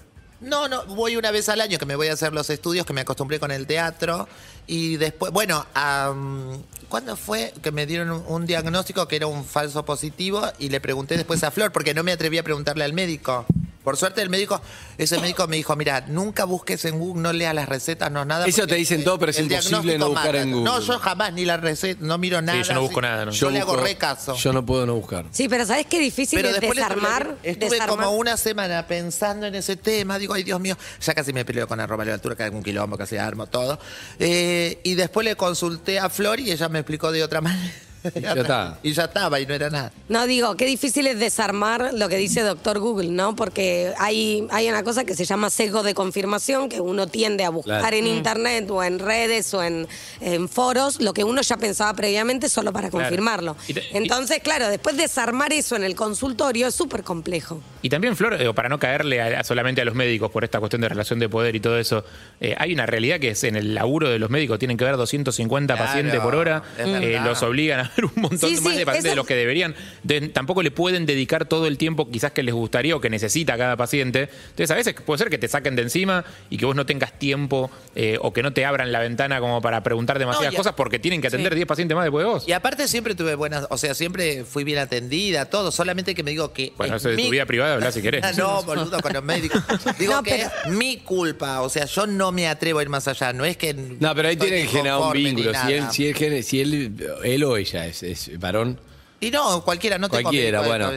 No, 0.43 0.67
no, 0.67 0.85
voy 0.87 1.17
una 1.17 1.31
vez 1.31 1.49
al 1.49 1.61
año 1.61 1.79
que 1.79 1.87
me 1.87 1.94
voy 1.94 2.09
a 2.09 2.15
hacer 2.15 2.33
los 2.33 2.50
estudios, 2.50 2.85
que 2.85 2.93
me 2.93 3.03
acostumbré 3.03 3.39
con 3.39 3.53
el 3.53 3.67
teatro. 3.67 4.29
Y 4.67 4.97
después, 4.97 5.33
bueno, 5.33 5.65
am, 5.73 6.61
¿cuándo 6.89 7.17
fue 7.17 7.55
que 7.62 7.71
me 7.71 7.87
dieron 7.87 8.25
un 8.27 8.44
diagnóstico 8.44 9.06
que 9.06 9.17
era 9.17 9.29
un 9.29 9.44
falso 9.44 9.85
positivo? 9.85 10.43
Y 10.59 10.69
le 10.69 10.81
pregunté 10.81 11.17
después 11.17 11.44
a 11.44 11.53
Flor, 11.53 11.71
porque 11.71 11.94
no 11.94 12.03
me 12.03 12.11
atreví 12.11 12.39
a 12.39 12.43
preguntarle 12.43 12.83
al 12.83 12.93
médico. 12.93 13.47
Por 13.84 13.96
suerte 13.96 14.23
el 14.23 14.31
médico, 14.31 14.61
ese 14.96 15.19
médico 15.19 15.46
me 15.49 15.56
dijo, 15.56 15.75
mira, 15.76 16.02
nunca 16.08 16.44
busques 16.44 16.84
en 16.84 16.99
Google, 16.99 17.23
no 17.23 17.32
leas 17.32 17.55
las 17.55 17.69
recetas, 17.69 18.11
no 18.12 18.25
nada. 18.25 18.46
Eso 18.46 18.67
te 18.67 18.76
dicen 18.76 19.02
todo, 19.02 19.19
pero 19.19 19.31
es 19.31 19.38
imposible 19.40 19.99
no 19.99 20.11
buscar 20.11 20.37
en 20.37 20.52
Google. 20.52 20.64
No, 20.64 20.81
yo 20.81 20.99
jamás 20.99 21.32
ni 21.32 21.44
la 21.44 21.56
receta, 21.56 22.00
no 22.05 22.17
miro 22.19 22.40
nada. 22.40 22.62
yo 22.62 22.75
no 22.75 22.82
busco 22.82 23.00
así. 23.00 23.08
nada, 23.08 23.25
¿no? 23.25 23.32
Yo, 23.32 23.50
le 23.50 23.61
hago 23.61 23.73
busco- 23.75 23.82
re 23.84 23.96
caso. 23.96 24.34
Yo 24.37 24.52
no 24.52 24.64
puedo 24.64 24.87
no 24.87 24.94
buscar. 24.94 25.25
Sí, 25.32 25.49
pero 25.49 25.67
¿sabes 25.67 25.87
qué 25.87 25.99
difícil 25.99 26.38
Pero 26.40 26.50
es 26.55 26.61
desarmar? 26.61 27.37
estuve 27.43 27.70
desarmar? 27.70 27.96
como 28.05 28.11
una 28.17 28.37
semana 28.37 28.87
pensando 28.87 29.46
en 29.46 29.55
ese 29.56 29.76
tema. 29.76 30.19
Digo, 30.19 30.35
ay 30.35 30.44
Dios 30.44 30.61
mío, 30.61 30.76
ya 31.00 31.14
casi 31.14 31.32
me 31.32 31.44
peleo 31.44 31.67
con 31.67 31.81
arroba 31.81 32.05
la 32.05 32.14
altura, 32.14 32.37
que 32.37 32.44
hay 32.44 32.50
un 32.50 32.62
quilombo, 32.62 32.96
casi 32.96 33.17
armo 33.17 33.46
todo. 33.46 33.78
Eh, 34.19 34.81
y 34.85 34.94
después 34.94 35.25
le 35.25 35.35
consulté 35.37 35.99
a 35.99 36.08
Flor 36.08 36.38
y 36.40 36.52
ella 36.52 36.69
me 36.69 36.78
explicó 36.78 37.11
de 37.11 37.25
otra 37.25 37.40
manera. 37.40 37.73
ya 38.20 38.32
está. 38.32 38.78
Y 38.82 38.93
ya 38.93 39.04
estaba 39.04 39.38
y 39.40 39.46
no 39.46 39.54
era 39.54 39.70
nada. 39.70 39.93
No, 40.08 40.26
digo, 40.26 40.56
qué 40.56 40.66
difícil 40.66 41.06
es 41.06 41.19
desarmar 41.19 41.90
lo 41.94 42.08
que 42.08 42.16
dice 42.16 42.43
doctor 42.43 42.78
Google, 42.78 43.10
¿no? 43.10 43.37
Porque 43.37 43.93
hay, 43.99 44.46
hay 44.50 44.69
una 44.69 44.82
cosa 44.82 45.04
que 45.04 45.14
se 45.14 45.25
llama 45.25 45.50
sesgo 45.50 45.82
de 45.82 45.94
confirmación, 45.94 46.69
que 46.69 46.81
uno 46.81 47.06
tiende 47.06 47.44
a 47.44 47.50
buscar 47.50 47.81
Claro. 47.81 47.96
en 47.96 48.06
internet 48.06 48.70
o 48.70 48.82
en 48.82 48.99
redes 48.99 49.52
o 49.54 49.62
en, 49.62 49.87
en 50.20 50.49
foros 50.49 51.00
lo 51.00 51.14
que 51.14 51.25
uno 51.25 51.43
ya 51.43 51.56
pensaba 51.56 51.94
previamente 51.94 52.49
solo 52.49 52.72
para 52.72 52.90
Claro. 52.90 53.04
confirmarlo. 53.06 53.56
Y 53.69 53.78
y- 53.78 53.82
Entonces, 53.93 54.40
claro, 54.43 54.69
después 54.69 54.96
desarmar 54.96 55.52
eso 55.52 55.76
en 55.76 55.84
el 55.84 55.94
consultorio 55.94 56.66
es 56.69 56.75
súper 56.75 57.02
complejo. 57.04 57.60
Y 57.82 57.88
también, 57.88 58.16
Flor, 58.16 58.40
eh, 58.40 58.52
para 58.54 58.69
no 58.69 58.78
caerle 58.78 59.20
a- 59.20 59.40
a 59.40 59.44
solamente 59.44 59.81
a 59.81 59.84
los 59.84 59.94
médicos 59.94 60.31
por 60.31 60.44
esta 60.44 60.58
cuestión 60.60 60.82
de 60.82 60.88
relación 60.88 61.19
de 61.19 61.28
poder 61.28 61.56
y 61.56 61.60
todo 61.60 61.78
eso, 61.78 62.04
eh, 62.40 62.54
hay 62.58 62.72
una 62.72 62.87
realidad 62.87 63.19
que 63.20 63.31
es 63.31 63.44
en 63.44 63.56
el 63.56 63.75
laburo 63.75 64.08
de 64.10 64.19
los 64.19 64.31
médicos 64.31 64.58
tienen 64.58 64.76
que 64.76 64.84
ver 64.84 64.96
250 64.96 65.75
Claro, 65.75 65.87
pacientes 65.88 66.20
por 66.20 66.34
hora, 66.34 66.62
eh, 66.78 67.20
los 67.25 67.43
obligan 67.43 67.81
a 67.81 67.92
un 67.99 68.23
montón 68.23 68.39
Sí, 68.50 68.61
más 68.61 68.73
sí, 68.73 68.79
de 68.79 68.87
pacientes 68.87 69.05
eso- 69.05 69.09
de 69.11 69.17
los 69.17 69.27
que 69.27 69.35
deberían. 69.35 69.75
Tampoco 70.33 70.62
le 70.62 70.71
pueden 70.71 71.06
dedicar 71.06 71.47
todo 71.47 71.67
el 71.67 71.79
tiempo 71.79 72.11
quizás 72.11 72.33
que 72.33 72.43
les 72.43 72.55
gustaría 72.55 72.97
o 72.97 73.00
que 73.00 73.11
necesita 73.11 73.56
cada 73.59 73.77
paciente. 73.77 74.29
Entonces, 74.50 74.71
a 74.71 74.75
veces 74.75 74.94
puede 74.94 75.19
ser 75.19 75.31
que 75.31 75.39
te 75.39 75.49
saquen 75.49 75.77
de 75.77 75.83
encima 75.83 76.25
y 76.50 76.56
que 76.56 76.67
vos 76.67 76.77
no 76.77 76.87
tengas 76.87 77.19
tiempo 77.19 77.71
eh, 77.94 78.19
o 78.21 78.33
que 78.33 78.43
no 78.43 78.53
te 78.53 78.65
abran 78.65 78.93
la 78.93 79.00
ventana 79.00 79.41
como 79.41 79.61
para 79.61 79.83
preguntar 79.83 80.19
demasiadas 80.19 80.55
cosas 80.55 80.75
porque 80.75 80.99
tienen 80.99 81.21
que 81.21 81.29
atender 81.29 81.55
10 81.55 81.67
pacientes 81.67 81.94
más 81.94 82.05
después 82.05 82.25
de 82.25 82.31
vos. 82.33 82.49
Y 82.49 82.53
aparte 82.53 82.89
siempre 82.89 83.15
tuve 83.15 83.35
buenas, 83.35 83.67
o 83.71 83.79
sea, 83.79 83.95
siempre 83.95 84.45
fui 84.45 84.65
bien 84.65 84.79
atendida, 84.79 85.47
todo, 85.47 85.71
solamente 85.73 86.15
que 86.15 86.23
me 86.23 86.31
digo 86.33 86.53
que... 86.53 86.73
Bueno, 86.77 86.97
es 86.97 87.03
eso 87.03 87.11
de 87.11 87.17
tu 87.17 87.23
mi- 87.23 87.31
vida 87.31 87.47
privada, 87.47 87.75
habla 87.75 87.93
si 87.93 88.03
querés. 88.03 88.37
no, 88.37 88.62
boludo, 88.62 89.00
con 89.00 89.12
los 89.12 89.23
médicos. 89.25 89.62
Digo 89.99 90.15
No, 90.15 90.23
que 90.23 90.31
pero- 90.31 90.50
es 90.67 90.73
mi 90.73 90.99
culpa, 90.99 91.61
o 91.62 91.69
sea, 91.69 91.85
yo 91.87 92.06
no 92.06 92.33
me 92.33 92.49
atrevo 92.49 92.79
a 92.79 92.83
ir 92.83 92.88
más 92.88 93.06
allá, 93.09 93.33
no 93.33 93.45
es 93.45 93.56
que... 93.56 93.75
No, 93.75 94.15
pero 94.15 94.29
ahí 94.29 94.35
estoy 94.35 94.49
tiene 94.50 94.62
que 94.65 94.69
generar 94.69 94.99
un 94.99 95.12
vínculo. 95.12 95.53
Si 95.67 95.73
él, 95.73 95.85
si, 95.91 96.06
él, 96.09 96.45
si 96.45 96.61
él, 96.61 96.97
él 97.25 97.45
o 97.45 97.56
ella 97.56 97.81
es, 97.87 98.02
es 98.02 98.38
varón, 98.38 98.79
Y 99.20 99.31
no, 99.31 99.62
cualquiera, 99.64 99.99
no 99.99 100.08
tengo 100.08 100.23
cualquiera, 100.23 100.62
bueno, 100.62 100.90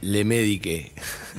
le 0.00 0.24
medique. 0.24 0.92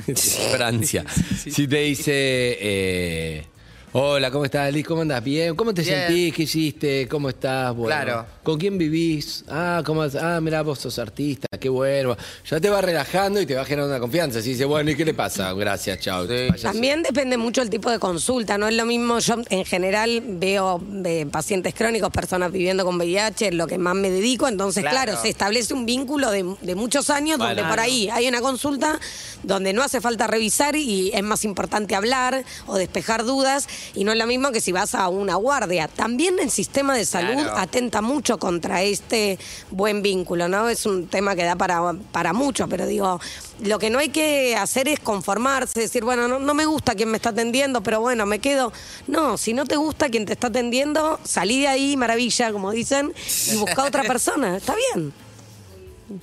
Francia. 0.51 1.06
Si 1.38 1.68
te 1.68 1.77
dice, 1.77 2.57
eh, 2.59 3.45
hola, 3.91 4.30
¿cómo 4.30 4.45
estás, 4.45 4.71
Liz? 4.71 4.86
¿Cómo 4.86 5.01
andás? 5.01 5.24
Bien. 5.24 5.56
¿Cómo 5.56 5.74
te 5.74 5.81
Bien. 5.81 5.95
sentís? 6.07 6.33
¿Qué 6.36 6.44
hiciste? 6.44 7.07
¿Cómo 7.07 7.30
estás? 7.30 7.75
Bueno, 7.75 7.88
Claro. 7.88 8.25
¿Con 8.44 8.59
quién 8.59 8.77
vivís? 8.77 9.44
Ah, 9.47 9.81
¿cómo, 9.86 10.03
ah, 10.03 10.39
mira, 10.41 10.62
vos 10.62 10.80
sos 10.80 10.97
artista, 11.00 11.47
qué 11.59 11.69
bueno. 11.69 12.15
Ya 12.50 12.59
te 12.59 12.69
va 12.69 12.81
relajando 12.81 13.41
y 13.41 13.45
te 13.45 13.56
va 13.56 13.65
generando 13.65 13.94
una 13.95 14.00
confianza. 14.00 14.41
Si 14.41 14.50
dice, 14.51 14.65
bueno, 14.65 14.91
¿y 14.91 14.95
qué 14.95 15.06
le 15.06 15.13
pasa? 15.13 15.51
Gracias, 15.53 16.00
chao. 16.00 16.27
También 16.62 17.01
depende 17.03 17.38
mucho 17.38 17.62
el 17.62 17.69
tipo 17.69 17.89
de 17.89 17.97
consulta, 18.00 18.57
no 18.57 18.68
es 18.68 18.75
lo 18.75 18.86
mismo, 18.86 19.19
yo 19.19 19.36
en 19.50 19.65
general 19.65 20.21
veo 20.25 20.81
eh, 21.06 21.25
pacientes 21.31 21.74
crónicos, 21.74 22.12
personas 22.12 22.51
viviendo 22.51 22.85
con 22.85 22.95
VIH, 22.97 23.51
lo 23.53 23.65
que 23.68 23.77
más 23.77 23.95
me 23.95 24.09
dedico, 24.12 24.47
entonces 24.47 24.83
claro, 24.83 25.00
Claro. 25.12 25.21
se 25.21 25.30
establece 25.30 25.74
un 25.74 25.85
vínculo 25.85 26.30
de, 26.31 26.45
de 26.62 26.75
muchos 26.75 27.09
años 27.09 27.38
donde 27.39 27.63
por 27.63 27.80
ahí 27.80 28.09
hay 28.09 28.27
una 28.27 28.42
consulta 28.42 29.00
donde 29.44 29.71
no 29.74 29.81
hace 29.81 30.01
falta 30.01 30.27
revisar 30.27 30.75
y 30.75 31.12
es 31.13 31.24
más 31.24 31.44
importante 31.45 31.95
hablar 31.95 32.44
o 32.68 32.75
despejar 32.77 33.24
dudas 33.24 33.68
y 33.96 34.04
no 34.04 34.12
es 34.12 34.18
lo 34.18 34.26
mismo 34.28 34.52
que 34.52 34.62
si 34.62 34.72
vas 34.72 34.96
a 34.96 35.10
una 35.10 35.36
guardia. 35.36 35.88
También 35.88 36.38
el 36.40 36.52
sistema 36.52 36.96
de 36.96 37.06
salud 37.06 37.34
Claro. 37.34 37.58
atenta 37.58 38.02
mucho 38.02 38.38
contra 38.40 38.81
este 38.84 39.38
buen 39.72 40.02
vínculo, 40.02 40.48
¿no? 40.48 40.69
Es 40.69 40.86
un 40.86 41.07
tema 41.07 41.36
que 41.36 41.44
da 41.44 41.56
para, 41.56 41.94
para 42.12 42.33
mucho, 42.33 42.68
pero 42.68 42.86
digo, 42.86 43.19
lo 43.64 43.80
que 43.80 43.90
no 43.90 44.00
hay 44.00 44.09
que 44.09 44.56
hacer 44.56 44.88
es 44.88 45.00
conformarse, 45.00 45.80
decir, 45.81 46.04
bueno, 46.04 46.28
no, 46.28 46.40
no 46.40 46.54
me 46.54 46.66
gusta 46.66 46.95
quien 46.95 47.09
me 47.12 47.18
está 47.18 47.30
atendiendo, 47.30 47.81
pero 47.81 48.00
bueno, 48.02 48.26
me 48.26 48.40
quedo. 48.40 48.71
No, 49.07 49.38
si 49.38 49.54
no 49.54 49.66
te 49.66 49.76
gusta 49.76 50.09
quien 50.09 50.26
te 50.26 50.33
está 50.33 50.48
atendiendo, 50.48 51.19
salí 51.24 51.62
de 51.62 51.68
ahí, 51.68 51.98
maravilla, 51.98 52.52
como 52.52 52.71
dicen, 52.71 53.14
y 53.52 53.56
busca 53.57 53.83
otra 53.86 54.04
persona. 54.07 54.57
Está 54.57 54.76
bien. 54.94 55.14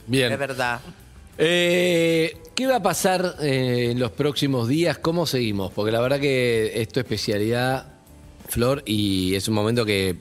Bien. 0.07 0.33
Es 0.33 0.39
verdad. 0.39 0.81
Eh, 1.39 2.37
¿Qué 2.57 2.67
va 2.67 2.77
a 2.77 2.83
pasar 2.83 3.37
eh, 3.43 3.91
en 3.91 4.01
los 4.01 4.13
próximos 4.13 4.67
días? 4.67 4.97
¿Cómo 4.97 5.27
seguimos? 5.27 5.71
Porque 5.73 5.93
la 5.93 6.01
verdad 6.01 6.19
que 6.19 6.81
es 6.81 6.89
tu 6.89 7.01
especialidad, 7.01 7.87
Flor, 8.49 8.83
y 8.87 9.35
es 9.35 9.47
un 9.47 9.55
momento 9.55 9.85
que 9.85 10.17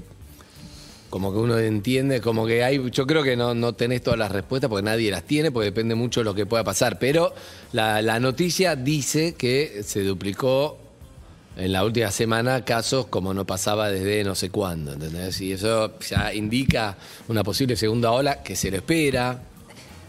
como 1.10 1.32
que 1.32 1.40
uno 1.40 1.58
entiende, 1.58 2.20
como 2.20 2.46
que 2.46 2.62
hay, 2.62 2.92
yo 2.92 3.08
creo 3.08 3.24
que 3.24 3.38
no, 3.38 3.54
no 3.54 3.72
tenés 3.72 4.04
todas 4.04 4.20
las 4.20 4.34
respuestas 4.34 4.70
porque 4.70 4.84
nadie 4.84 5.12
las 5.12 5.24
tiene, 5.24 5.50
porque 5.50 5.68
depende 5.68 5.96
mucho 5.96 6.20
de 6.20 6.26
lo 6.26 6.36
que 6.36 6.46
pueda 6.46 6.66
pasar, 6.66 7.00
pero 7.00 7.34
la, 7.72 8.02
la 8.02 8.20
noticia 8.20 8.76
dice 8.76 9.36
que 9.36 9.82
se 9.86 10.04
duplicó 10.04 10.78
en 11.56 11.72
la 11.72 11.86
última 11.86 12.12
semana 12.12 12.66
casos 12.66 13.06
como 13.06 13.34
no 13.34 13.46
pasaba 13.46 13.90
desde 13.90 14.26
no 14.26 14.36
sé 14.36 14.50
cuándo, 14.50 14.92
¿entendés? 14.92 15.40
Y 15.40 15.54
eso 15.54 15.98
ya 16.00 16.34
indica 16.34 16.98
una 17.30 17.46
posible 17.46 17.78
segunda 17.78 18.12
ola 18.12 18.44
que 18.44 18.58
se 18.58 18.72
lo 18.72 18.76
espera, 18.76 19.42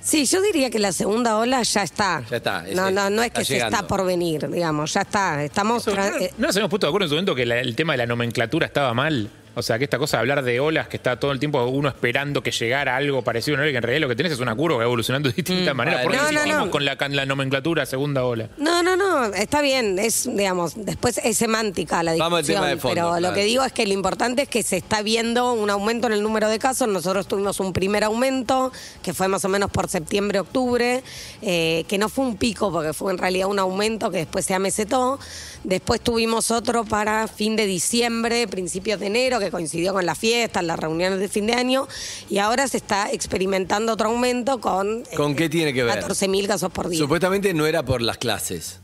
Sí, 0.06 0.25
yo 0.25 0.40
diría 0.40 0.70
que 0.70 0.78
la 0.78 0.92
segunda 0.92 1.36
ola 1.36 1.62
ya 1.64 1.82
está. 1.82 2.22
Ya 2.30 2.36
está, 2.36 2.64
es- 2.68 2.76
No, 2.76 2.92
no, 2.92 3.10
no 3.10 3.22
es 3.22 3.32
que 3.32 3.44
se 3.44 3.54
llegando. 3.54 3.76
está 3.76 3.88
por 3.88 4.06
venir, 4.06 4.48
digamos, 4.48 4.92
ya 4.94 5.00
está. 5.00 5.42
Estamos. 5.42 5.84
¿No, 5.84 5.92
tra- 5.94 6.20
eh, 6.22 6.30
no 6.38 6.46
nos 6.46 6.54
habíamos 6.54 6.70
puesto 6.70 6.86
de 6.86 6.90
acuerdo 6.90 7.06
en 7.06 7.08
su 7.08 7.14
momento 7.16 7.34
que 7.34 7.44
la- 7.44 7.58
el 7.60 7.75
tema 7.75 7.94
de 7.94 7.96
la 7.98 8.06
nomenclatura 8.06 8.66
estaba 8.66 8.94
mal? 8.94 9.28
O 9.58 9.62
sea, 9.62 9.78
que 9.78 9.84
esta 9.84 9.98
cosa 9.98 10.18
de 10.18 10.20
hablar 10.20 10.44
de 10.44 10.60
olas, 10.60 10.86
que 10.86 10.98
está 10.98 11.18
todo 11.18 11.32
el 11.32 11.38
tiempo 11.38 11.64
uno 11.64 11.88
esperando 11.88 12.42
que 12.42 12.50
llegara 12.50 12.94
algo 12.94 13.22
parecido 13.22 13.54
a 13.54 13.56
una 13.56 13.62
ola, 13.62 13.72
que 13.72 13.78
en 13.78 13.82
realidad 13.82 14.02
lo 14.02 14.08
que 14.08 14.16
tenés 14.16 14.32
es 14.32 14.40
una 14.40 14.54
curva 14.54 14.76
que 14.76 14.80
va 14.80 14.84
evolucionando 14.84 15.30
de 15.30 15.34
distintas 15.34 15.75
maneras. 15.75 16.02
¿Por 16.02 16.12
qué 16.12 16.16
Mm. 16.16 16.20
No, 16.20 16.25
no, 16.25 16.30
insistimos 16.32 16.66
no. 16.66 16.70
con 16.70 16.84
la, 16.84 17.26
nomenclatura 17.26 17.86
segunda 17.86 18.25
ola? 18.25 18.48
No, 18.58 18.82
no, 18.82 18.96
no, 18.96 19.26
está 19.26 19.62
bien, 19.62 19.98
es, 19.98 20.28
digamos, 20.30 20.72
después 20.76 21.18
es 21.22 21.36
semántica 21.36 22.02
la 22.02 22.16
Vamos 22.16 22.38
al 22.38 22.42
discusión, 22.42 22.62
tema 22.62 22.68
de 22.68 22.76
fondo, 22.80 22.94
pero 22.94 23.08
claro. 23.08 23.28
lo 23.28 23.32
que 23.34 23.44
digo 23.44 23.64
es 23.64 23.72
que 23.72 23.86
lo 23.86 23.92
importante 23.92 24.42
es 24.42 24.48
que 24.48 24.62
se 24.62 24.76
está 24.76 25.02
viendo 25.02 25.52
un 25.52 25.70
aumento 25.70 26.06
en 26.06 26.12
el 26.12 26.22
número 26.22 26.48
de 26.48 26.58
casos, 26.58 26.88
nosotros 26.88 27.26
tuvimos 27.26 27.60
un 27.60 27.72
primer 27.72 28.04
aumento, 28.04 28.72
que 29.02 29.14
fue 29.14 29.28
más 29.28 29.44
o 29.44 29.48
menos 29.48 29.70
por 29.70 29.88
septiembre, 29.88 30.40
octubre, 30.40 31.02
eh, 31.42 31.84
que 31.88 31.98
no 31.98 32.08
fue 32.08 32.25
un 32.25 32.36
pico, 32.36 32.70
porque 32.72 32.92
fue 32.92 33.12
en 33.12 33.18
realidad 33.18 33.48
un 33.48 33.58
aumento 33.58 34.10
que 34.10 34.18
después 34.18 34.44
se 34.44 34.54
amesetó, 34.54 35.18
después 35.66 36.00
tuvimos 36.00 36.50
otro 36.50 36.85
para 36.85 37.26
fin 37.28 37.56
de 37.56 37.66
diciembre, 37.66 38.46
principios 38.49 39.00
de 39.00 39.06
enero, 39.06 39.38
que 39.40 39.50
coincidió 39.50 39.92
con 39.92 40.06
las 40.06 40.16
fiestas, 40.16 40.64
las 40.64 40.78
reuniones 40.78 41.18
de 41.18 41.28
fin 41.28 41.46
de 41.46 41.54
año, 41.54 41.88
y 42.30 42.38
ahora 42.38 42.68
se 42.68 42.76
está 42.78 43.11
experimentando 43.11 43.92
otro 43.92 44.08
aumento 44.08 44.61
con... 44.61 45.02
eh, 45.11 45.16
¿Con 45.16 45.35
qué 45.35 45.49
tiene 45.49 45.75
que 45.75 45.82
ver? 45.82 46.02
14.000 46.02 46.46
casos 46.46 46.73
por 46.73 46.88
día. 46.88 46.99
Supuestamente 47.00 47.52
no 47.52 47.66
era 47.66 47.85
por 47.85 48.00
las 48.00 48.16
clases. 48.16 48.78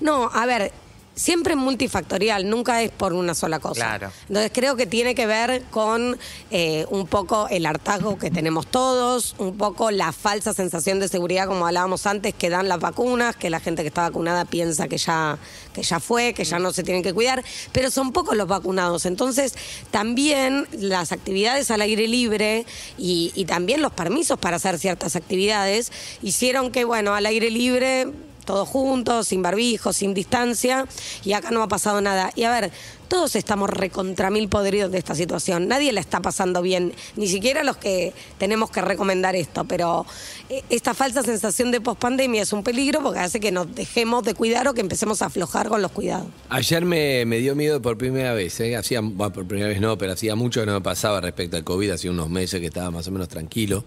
No, 0.00 0.30
a 0.32 0.44
ver, 0.46 0.70
siempre 1.18 1.54
es 1.54 1.58
multifactorial, 1.58 2.48
nunca 2.48 2.82
es 2.82 2.90
por 2.90 3.12
una 3.12 3.34
sola 3.34 3.58
cosa. 3.58 3.74
Claro. 3.74 4.12
Entonces 4.28 4.50
creo 4.54 4.76
que 4.76 4.86
tiene 4.86 5.14
que 5.14 5.26
ver 5.26 5.62
con 5.70 6.16
eh, 6.50 6.86
un 6.90 7.06
poco 7.06 7.48
el 7.50 7.66
hartazgo 7.66 8.18
que 8.18 8.30
tenemos 8.30 8.66
todos, 8.66 9.34
un 9.38 9.56
poco 9.56 9.90
la 9.90 10.12
falsa 10.12 10.54
sensación 10.54 11.00
de 11.00 11.08
seguridad, 11.08 11.46
como 11.46 11.66
hablábamos 11.66 12.06
antes, 12.06 12.34
que 12.34 12.50
dan 12.50 12.68
las 12.68 12.78
vacunas, 12.80 13.36
que 13.36 13.50
la 13.50 13.60
gente 13.60 13.82
que 13.82 13.88
está 13.88 14.02
vacunada 14.02 14.44
piensa 14.44 14.88
que 14.88 14.98
ya, 14.98 15.38
que 15.72 15.82
ya 15.82 16.00
fue, 16.00 16.32
que 16.34 16.44
ya 16.44 16.58
no 16.58 16.72
se 16.72 16.82
tienen 16.82 17.02
que 17.02 17.12
cuidar, 17.12 17.44
pero 17.72 17.90
son 17.90 18.12
pocos 18.12 18.36
los 18.36 18.46
vacunados. 18.46 19.04
Entonces 19.06 19.54
también 19.90 20.66
las 20.72 21.12
actividades 21.12 21.70
al 21.70 21.82
aire 21.82 22.06
libre 22.06 22.64
y, 22.96 23.32
y 23.34 23.44
también 23.44 23.82
los 23.82 23.92
permisos 23.92 24.38
para 24.38 24.56
hacer 24.56 24.78
ciertas 24.78 25.16
actividades 25.16 25.90
hicieron 26.22 26.70
que, 26.70 26.84
bueno, 26.84 27.14
al 27.14 27.26
aire 27.26 27.50
libre 27.50 28.06
todos 28.48 28.66
juntos, 28.66 29.28
sin 29.28 29.42
barbijo, 29.42 29.92
sin 29.92 30.14
distancia, 30.14 30.86
y 31.22 31.34
acá 31.34 31.50
no 31.50 31.62
ha 31.62 31.68
pasado 31.68 32.00
nada. 32.00 32.32
Y 32.34 32.44
a 32.44 32.50
ver, 32.50 32.72
todos 33.06 33.36
estamos 33.36 33.68
recontra 33.68 34.30
mil 34.30 34.48
podridos 34.48 34.90
de 34.90 34.96
esta 34.96 35.14
situación. 35.14 35.68
Nadie 35.68 35.92
la 35.92 36.00
está 36.00 36.20
pasando 36.20 36.62
bien, 36.62 36.94
ni 37.16 37.28
siquiera 37.28 37.62
los 37.62 37.76
que 37.76 38.14
tenemos 38.38 38.70
que 38.70 38.80
recomendar 38.80 39.36
esto, 39.36 39.66
pero 39.66 40.06
eh, 40.48 40.62
esta 40.70 40.94
falsa 40.94 41.22
sensación 41.22 41.70
de 41.70 41.82
pospandemia 41.82 42.40
es 42.40 42.54
un 42.54 42.64
peligro 42.64 43.02
porque 43.02 43.18
hace 43.18 43.38
que 43.38 43.52
nos 43.52 43.74
dejemos 43.74 44.24
de 44.24 44.32
cuidar 44.32 44.66
o 44.66 44.72
que 44.72 44.80
empecemos 44.80 45.20
a 45.20 45.26
aflojar 45.26 45.68
con 45.68 45.82
los 45.82 45.92
cuidados. 45.92 46.28
Ayer 46.48 46.86
me, 46.86 47.26
me 47.26 47.40
dio 47.40 47.54
miedo 47.54 47.82
por 47.82 47.98
primera 47.98 48.32
vez, 48.32 48.58
¿eh? 48.60 48.76
hacía, 48.76 49.02
bueno, 49.02 49.30
por 49.30 49.46
primera 49.46 49.68
vez 49.68 49.82
no, 49.82 49.98
pero 49.98 50.14
hacía 50.14 50.36
mucho 50.36 50.60
que 50.60 50.66
no 50.66 50.72
me 50.72 50.80
pasaba 50.80 51.20
respecto 51.20 51.58
al 51.58 51.64
COVID, 51.64 51.90
hacía 51.90 52.10
unos 52.10 52.30
meses 52.30 52.60
que 52.60 52.68
estaba 52.68 52.90
más 52.90 53.06
o 53.08 53.10
menos 53.10 53.28
tranquilo. 53.28 53.84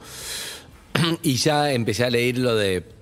Y 1.23 1.37
ya 1.37 1.71
empecé 1.71 2.03
a 2.03 2.11
leer 2.11 2.37
lo 2.37 2.55
de, 2.55 3.00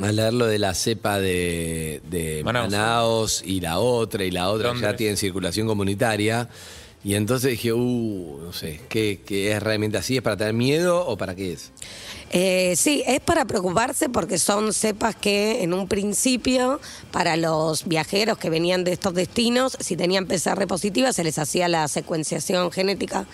a 0.00 0.12
leer 0.12 0.32
lo 0.32 0.46
de 0.46 0.58
la 0.58 0.74
cepa 0.74 1.18
de, 1.18 2.00
de 2.08 2.42
Manaus. 2.44 2.70
Manaus 2.70 3.42
y 3.44 3.60
la 3.60 3.78
otra 3.78 4.24
y 4.24 4.30
la 4.30 4.50
otra 4.50 4.72
que 4.72 4.80
ya 4.80 4.96
tienen 4.96 5.16
circulación 5.16 5.66
comunitaria. 5.66 6.48
Y 7.04 7.14
entonces 7.14 7.52
dije, 7.52 7.72
uh, 7.72 8.40
no 8.42 8.52
sé, 8.52 8.80
¿qué, 8.88 9.20
qué 9.24 9.52
es 9.52 9.62
realmente 9.62 9.98
así? 9.98 10.16
¿Es 10.16 10.22
para 10.22 10.36
tener 10.36 10.52
miedo 10.52 11.06
o 11.06 11.16
para 11.16 11.34
qué 11.34 11.52
es? 11.52 11.70
Eh, 12.30 12.74
sí, 12.76 13.02
es 13.06 13.20
para 13.20 13.44
preocuparse 13.44 14.08
porque 14.08 14.38
son 14.38 14.72
cepas 14.72 15.14
que 15.14 15.62
en 15.62 15.72
un 15.72 15.88
principio 15.88 16.80
para 17.12 17.36
los 17.36 17.86
viajeros 17.86 18.36
que 18.36 18.50
venían 18.50 18.84
de 18.84 18.92
estos 18.92 19.14
destinos, 19.14 19.76
si 19.80 19.96
tenían 19.96 20.26
PCR 20.26 20.66
positiva, 20.66 21.12
se 21.12 21.24
les 21.24 21.38
hacía 21.38 21.68
la 21.68 21.86
secuenciación 21.88 22.70
genética 22.72 23.26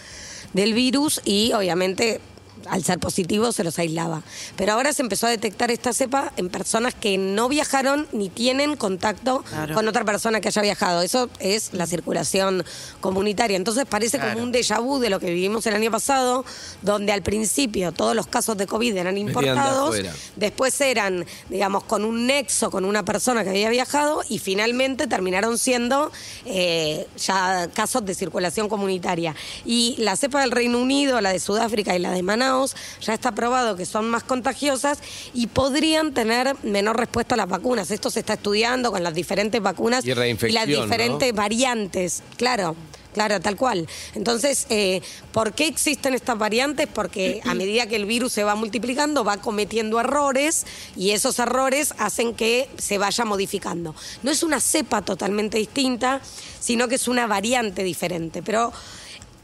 del 0.53 0.75
virus 0.75 1.21
y 1.25 1.53
obviamente 1.55 2.21
al 2.69 2.85
ser 2.85 2.99
positivo 2.99 3.53
se 3.53 3.65
los 3.65 3.79
aislaba. 3.79 4.23
Pero 4.57 4.73
ahora 4.73 4.93
se 4.93 5.03
empezó 5.03 5.27
a 5.27 5.31
detectar 5.31 5.71
esta 5.71 5.93
cepa 5.93 6.33
en 6.37 6.49
personas 6.49 6.95
que 6.95 7.19
no 7.19 7.49
viajaron 7.49 8.07
ni 8.13 8.29
tienen 8.29 8.77
contacto 8.77 9.43
Claro. 9.49 9.75
con 9.75 9.87
otra 9.89 10.05
persona 10.05 10.41
que 10.41 10.49
haya 10.49 10.63
viajado. 10.63 11.03
Eso 11.03 11.29
es 11.41 11.73
la 11.73 11.87
circulación 11.87 12.65
comunitaria. 13.01 13.57
Entonces 13.57 13.85
parece 13.89 14.19
Claro. 14.19 14.35
como 14.35 14.45
un 14.47 14.53
déjà 14.53 14.81
vu 14.81 14.99
de 14.99 15.11
lo 15.11 15.21
que 15.21 15.27
vivimos 15.27 15.67
el 15.67 15.75
año 15.75 15.91
pasado, 15.91 16.45
donde 16.83 17.13
al 17.13 17.23
principio 17.23 17.93
todos 17.93 18.15
los 18.15 18.27
casos 18.27 18.57
de 18.57 18.67
COVID 18.67 18.97
eran 18.97 19.15
de 19.15 19.21
importados, 19.21 19.97
después 20.37 20.81
eran, 20.81 21.25
digamos, 21.49 21.85
con 21.85 22.05
un 22.05 22.27
nexo 22.27 22.71
con 22.71 22.85
una 22.85 23.05
persona 23.05 23.45
que 23.45 23.51
había 23.51 23.71
viajado 23.71 24.23
y 24.29 24.39
finalmente 24.39 25.07
terminaron 25.07 25.59
siendo 25.59 26.11
eh, 26.47 27.07
ya 27.19 27.69
casos 27.75 28.05
de 28.05 28.15
circulación 28.15 28.69
comunitaria. 28.69 29.35
Y 29.65 29.97
la 29.99 30.17
cepa 30.17 30.41
del 30.41 30.51
Reino 30.51 30.79
Unido, 30.79 31.21
la 31.21 31.33
de 31.33 31.41
Sudáfrica 31.41 31.95
y 31.95 31.99
la 31.99 32.11
de 32.13 32.23
Manaus, 32.23 32.54
ya 33.01 33.15
está 33.15 33.33
probado 33.33 33.77
que 33.77 33.87
son 33.87 34.09
más 34.09 34.25
contagiosas 34.25 34.99
y 35.33 35.47
podrían 35.49 36.13
tener 36.13 36.57
menor 36.63 36.97
respuesta 36.97 37.35
a 37.35 37.39
las 37.39 37.49
vacunas. 37.49 37.91
Esto 37.91 38.11
se 38.11 38.21
está 38.21 38.35
estudiando 38.35 38.91
con 38.91 39.03
las 39.03 39.15
diferentes 39.15 39.61
vacunas 39.61 40.05
Y 40.05 40.15
las 40.15 40.69
¿no? 40.69 40.83
diferentes 40.83 41.35
variantes, 41.35 42.23
claro. 42.37 42.77
Claro, 43.15 43.41
tal 43.41 43.57
cual. 43.57 43.87
Entonces, 44.17 44.67
eh, 44.71 45.01
¿por 45.31 45.53
qué 45.53 45.69
existen 45.69 46.15
estas 46.15 46.37
variantes? 46.37 46.89
Porque 46.93 47.41
a 47.45 47.55
medida 47.55 47.87
que 47.87 47.95
el 47.95 48.07
virus 48.07 48.33
se 48.33 48.43
va 48.43 48.57
multiplicando, 48.57 49.23
va 49.25 49.37
cometiendo 49.37 50.01
errores 50.01 50.67
y 50.97 51.13
esos 51.13 51.39
errores 51.39 51.95
hacen 51.99 52.35
que 52.35 52.69
se 52.77 52.99
vaya 52.99 53.25
modificando. 53.25 53.95
No 54.25 54.33
es 54.33 54.43
una 54.43 54.61
cepa 54.61 55.03
totalmente 55.03 55.59
distinta, 55.59 56.21
sino 56.59 56.89
que 56.89 56.97
es 56.97 57.07
una 57.07 57.29
variante 57.29 57.85
diferente. 57.85 58.43
Pero 58.43 58.73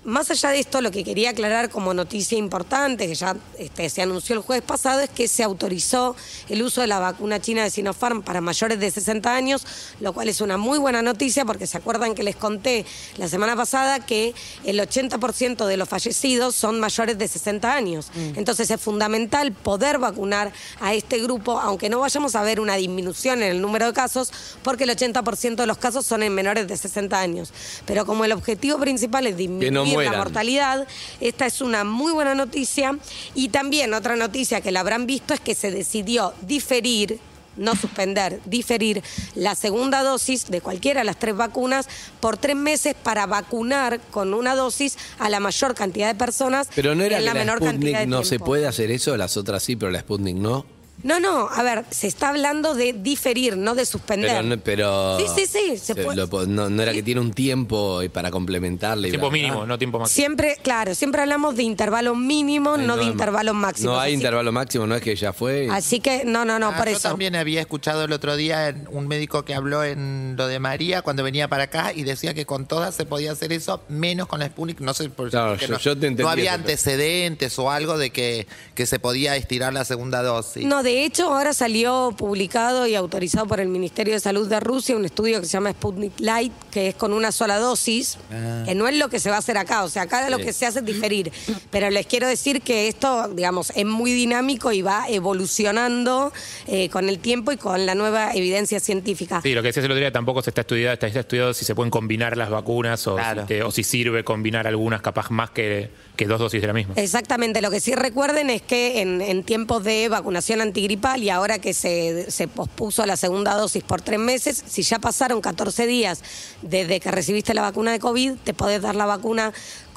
más 0.05 0.31
allá 0.31 0.51
de 0.51 0.61
esto, 0.61 0.81
lo 0.81 0.91
que 0.91 1.05
quería 1.05 1.31
aclarar 1.31 1.69
como 1.69 1.93
noticia 1.93 2.39
importante, 2.39 3.07
que 3.07 3.15
ya 3.15 3.37
este, 3.59 3.91
se 3.91 4.01
anunció 4.01 4.35
el 4.35 4.41
jueves 4.41 4.65
pasado, 4.65 5.01
es 5.01 5.11
que 5.11 5.29
se 5.29 5.43
autorizó 5.43 6.17
el 6.49 6.63
uso 6.63 6.81
de 6.81 6.87
la 6.87 6.99
vacuna 6.99 7.39
china 7.41 7.65
de 7.65 7.71
Sinopharm 7.71 8.23
para 8.23 8.41
mayores 8.41 8.81
de 8.81 8.91
60 8.91 9.35
años, 9.35 9.67
lo 10.01 10.15
cual 10.15 10.31
es 10.31 10.41
una 10.41 10.57
muy 10.57 10.79
buena 10.79 11.03
noticia 11.03 11.45
porque 11.45 11.67
se 11.67 11.77
acuerdan 11.77 12.15
que 12.15 12.23
les 12.23 12.35
conté 12.35 12.87
la 13.19 13.29
semana 13.29 13.57
pasada 13.57 14.01
que 14.01 14.35
el 14.65 14.81
80% 14.81 15.67
de 15.67 15.77
los 15.77 15.89
fallecidos 15.89 16.55
son 16.55 16.81
mayores 16.81 17.19
de 17.19 17.29
60 17.29 17.75
años. 17.75 18.11
Entonces 18.37 18.71
es 18.71 18.81
fundamental 18.81 19.53
poder 19.53 19.99
vacunar 19.99 20.53
a 20.81 20.95
este 20.95 21.19
grupo, 21.19 21.61
aunque 21.61 21.91
no 21.91 22.01
vayamos 22.01 22.35
a 22.37 22.43
ver 22.43 22.61
una 22.61 22.77
disminución 22.77 23.43
en 23.43 23.51
el 23.51 23.61
número 23.61 23.87
de 23.87 23.93
casos, 23.93 24.33
porque 24.63 24.85
el 24.85 24.91
80% 24.91 25.57
de 25.57 25.67
los 25.67 25.77
casos 25.77 26.07
son 26.07 26.23
en 26.23 26.35
menores 26.35 26.67
de 26.67 26.77
60 26.77 27.21
años. 27.21 27.53
Pero 27.85 28.07
como 28.07 28.25
el 28.25 28.33
objetivo 28.33 28.79
principal 28.79 29.27
es 29.27 29.37
disminuir 29.37 29.91
la 30.05 30.13
mortalidad, 30.13 30.87
esta 31.21 31.47
es 31.47 31.61
una 31.61 31.85
muy 31.85 32.13
buena 32.13 32.35
noticia. 32.35 32.97
Y 33.35 33.49
también 33.49 33.95
otra 33.95 34.17
noticia 34.17 34.61
que 34.61 34.71
la 34.71 34.81
habrán 34.81 35.07
visto 35.07 35.35
es 35.35 35.41
que 35.41 35.55
se 35.55 35.71
decidió 35.71 36.35
diferir 36.43 37.19
no 37.57 37.75
suspender, 37.75 38.41
diferir 38.47 39.03
la 39.35 39.55
segunda 39.55 40.03
dosis 40.03 40.47
de 40.47 40.61
cualquiera 40.61 41.01
de 41.01 41.05
las 41.05 41.19
tres 41.19 41.37
vacunas 41.37 41.89
por 42.21 42.37
tres 42.37 42.57
meses 42.57 42.95
para 43.01 43.27
vacunar 43.27 44.01
con 44.11 44.35
una 44.35 44.55
dosis 44.55 44.97
a 45.19 45.29
la 45.29 45.41
mayor 45.41 45.75
cantidad 45.75 46.09
de 46.09 46.15
personas 46.15 46.69
Pero 46.75 46.95
no 46.95 47.03
era 47.03 47.17
en 47.17 47.23
que 47.23 47.27
la 47.27 47.35
la 47.35 47.41
menor 47.41 47.59
Sputnik 47.59 47.73
cantidad 47.73 48.01
de 48.01 48.07
no 48.07 48.25
se 48.25 48.39
puede 48.39 48.67
hacer 48.67 48.91
eso, 48.91 49.17
las 49.17 49.37
otras 49.37 49.63
sí, 49.63 49.77
pero 49.77 49.91
la 49.91 50.01
Sputnik 50.01 50.37
no. 50.37 50.65
No, 51.03 51.19
no, 51.21 51.49
a 51.49 51.63
ver, 51.63 51.85
se 51.91 52.07
está 52.07 52.29
hablando 52.29 52.75
de 52.75 52.93
diferir, 52.93 53.57
no 53.57 53.75
de 53.75 53.87
suspender. 53.87 54.31
Pero, 54.31 54.43
no- 54.43 54.59
pero 54.59 55.19
Sí, 55.19 55.25
sí, 55.35 55.47
sí, 55.47 55.79
se 55.79 55.95
puede. 55.95 56.17
lo 56.17 56.29
po- 56.29 56.47
no, 56.47 56.69
no 56.69 56.83
era 56.83 56.93
que 56.93 57.03
tiene 57.03 57.21
un 57.21 57.33
tiempo 57.33 58.03
y 58.03 58.09
para 58.09 58.31
complementarle. 58.31 59.09
y 59.09 59.11
Tiempo 59.13 59.31
bla, 59.31 59.39
bla. 59.39 59.49
mínimo, 59.49 59.67
no 59.67 59.79
tiempo 59.79 59.99
máximo. 59.99 60.15
Siempre, 60.15 60.57
claro, 60.63 60.95
siempre 60.95 61.23
hablamos 61.23 61.57
de 61.57 61.63
intervalos 61.63 62.17
mínimos, 62.17 62.79
Ay, 62.79 62.87
no, 62.87 62.97
de 62.97 63.05
intervalos 63.05 63.55
máximos. 63.55 63.95
No 63.95 64.01
hay 64.01 64.13
Así- 64.13 64.17
intervalo 64.21 64.53
máximo, 64.53 64.87
no 64.87 64.95
es 64.95 65.03
que 65.03 65.17
ya 65.17 65.33
fue. 65.33 65.69
Así 65.71 66.01
que, 66.01 66.25
no, 66.25 66.45
no, 66.45 66.59
no, 66.59 66.69
Ah, 66.69 66.77
por 66.77 66.87
yo 66.89 66.97
eso. 66.97 67.09
también 67.09 67.35
había 67.37 67.61
escuchado 67.61 68.05
el 68.05 68.13
otro 68.13 68.37
día 68.37 68.69
en 68.69 68.87
un 68.91 69.09
médico 69.09 69.45
que 69.45 69.55
habló 69.55 69.83
en 69.85 70.35
lo 70.37 70.47
de 70.49 70.59
María 70.59 71.03
cuando 71.03 71.23
venía 71.23 71.49
para 71.49 71.65
acá 71.65 71.93
y 71.95 72.03
decía 72.03 72.35
que 72.35 72.45
con 72.47 72.67
todas 72.67 72.95
se 72.95 73.07
podía 73.07 73.33
hacer 73.33 73.53
eso, 73.53 73.83
menos 73.89 74.27
con 74.29 74.41
la 74.41 74.47
Sputnik. 74.47 74.81
No 74.81 74.93
sé 74.95 75.09
por 75.11 75.31
Claro, 75.31 75.57
yo- 75.57 75.69
no, 75.69 75.79
yo 75.79 75.93
te 75.97 76.07
entendí 76.09 76.23
no 76.25 76.29
había 76.29 76.51
eso, 76.55 76.63
pero- 76.63 76.73
antecedentes 76.73 77.59
o 77.59 77.71
algo 77.71 77.97
de 77.99 78.11
que, 78.11 78.47
que 78.75 78.87
se 78.87 78.99
podía 78.99 79.37
estirar 79.37 79.73
la 79.73 79.85
segunda 79.85 80.23
dosis. 80.23 80.65
No, 80.67 80.83
de 80.83 80.90
hecho, 81.05 81.27
ahora 81.35 81.53
salió 81.55 82.15
publicado 82.17 82.87
y 82.87 82.95
autorizado 82.95 83.47
por 83.47 83.61
el 83.61 83.69
Ministerio 83.69 84.15
de 84.15 84.21
Salud 84.21 84.49
de 84.49 84.61
Rusia 84.61 84.97
un 84.97 85.05
estudio 85.05 85.41
que 85.41 85.47
se 85.47 85.53
llama 85.53 85.73
Sputnik 85.73 86.19
Light, 86.21 86.53
que 86.71 86.89
es 86.89 86.95
con 86.95 87.13
una 87.13 87.33
sola 87.33 87.59
dosis, 87.59 88.19
que 88.67 88.75
no 88.75 88.87
es 88.89 88.97
lo 88.97 89.09
que 89.09 89.19
se 89.21 89.31
va 89.31 89.37
a 89.37 89.39
hacer 89.41 89.59
acá. 89.59 89.85
O 89.85 89.89
sea, 89.89 90.03
acá 90.03 90.29
lo 90.31 90.39
que 90.39 90.53
se 90.53 90.67
hace 90.67 90.81
es 90.81 90.85
diferir. 90.85 91.33
Pero 91.71 91.91
les 91.91 92.07
quiero 92.07 92.27
decir 92.29 92.63
que 92.63 92.89
esto, 92.89 93.29
digamos, 93.29 93.73
es 93.75 93.87
muy 93.87 94.13
dinámico 94.13 94.73
y 94.73 94.83
va 94.83 95.07
evolucionando 95.09 96.33
eh, 96.67 96.89
con 96.91 97.09
el 97.09 97.19
tiempo 97.19 97.53
y 97.53 97.57
con 97.57 97.87
la 97.87 97.95
nueva 97.95 98.33
evidencia 98.35 98.81
científica. 98.81 99.41
Sí, 99.43 99.55
lo 99.55 99.63
que 99.63 99.69
decías 99.69 99.85
el 99.85 99.91
otro 99.91 100.01
día 100.01 100.13
tampoco 100.13 100.43
se 100.43 100.51
está 100.51 100.63
estudiado, 100.63 100.95
está, 100.95 101.07
está 101.07 101.21
estudiado 101.21 101.55
si 101.55 101.65
se 101.65 101.75
pueden 101.75 101.91
combinar 101.91 102.37
las 102.37 102.51
vacunas 102.51 103.07
o, 103.07 103.17
Claro. 103.17 103.43
si, 103.43 103.49
te- 103.49 103.63
o 103.63 103.71
si 103.71 103.83
sirve 103.85 104.25
combinar 104.25 104.67
algunas 104.67 105.03
capaz 105.03 105.31
más 105.31 105.51
que, 105.51 105.91
que 106.17 106.27
dos 106.27 106.39
dosis 106.39 106.61
de 106.61 106.67
la 106.67 106.73
misma. 106.73 106.95
Exactamente, 106.97 107.61
lo 107.61 107.71
que 107.71 107.81
sí 107.81 107.95
recuerden 107.95 108.51
es 108.51 108.63
que 108.63 109.01
en, 109.01 109.21
en 109.21 109.43
tiempos 109.45 109.85
de 109.85 110.09
vacunación 110.09 110.61
antigripal 110.81 111.23
y 111.23 111.29
ahora 111.29 111.59
que 111.59 111.75
se, 111.75 112.31
se 112.31 112.49
pospuso 112.49 113.05
la 113.05 113.17
segunda 113.17 113.55
dosis 113.55 113.83
por 113.83 114.01
tres 114.01 114.19
meses, 114.19 114.65
si 114.67 114.83
ya 114.83 114.99
pasaron 114.99 115.41
14 115.41 115.87
días 115.87 116.23
desde 116.63 117.01
que 117.01 117.11
recibiste 117.11 117.53
la 117.53 117.63
vacuna 117.63 117.93
de 117.93 117.99
COVID, 117.99 118.37
te 118.43 118.55
podés 118.55 118.81
dar 118.81 118.97
la 118.97 119.05
vacuna 119.05 119.53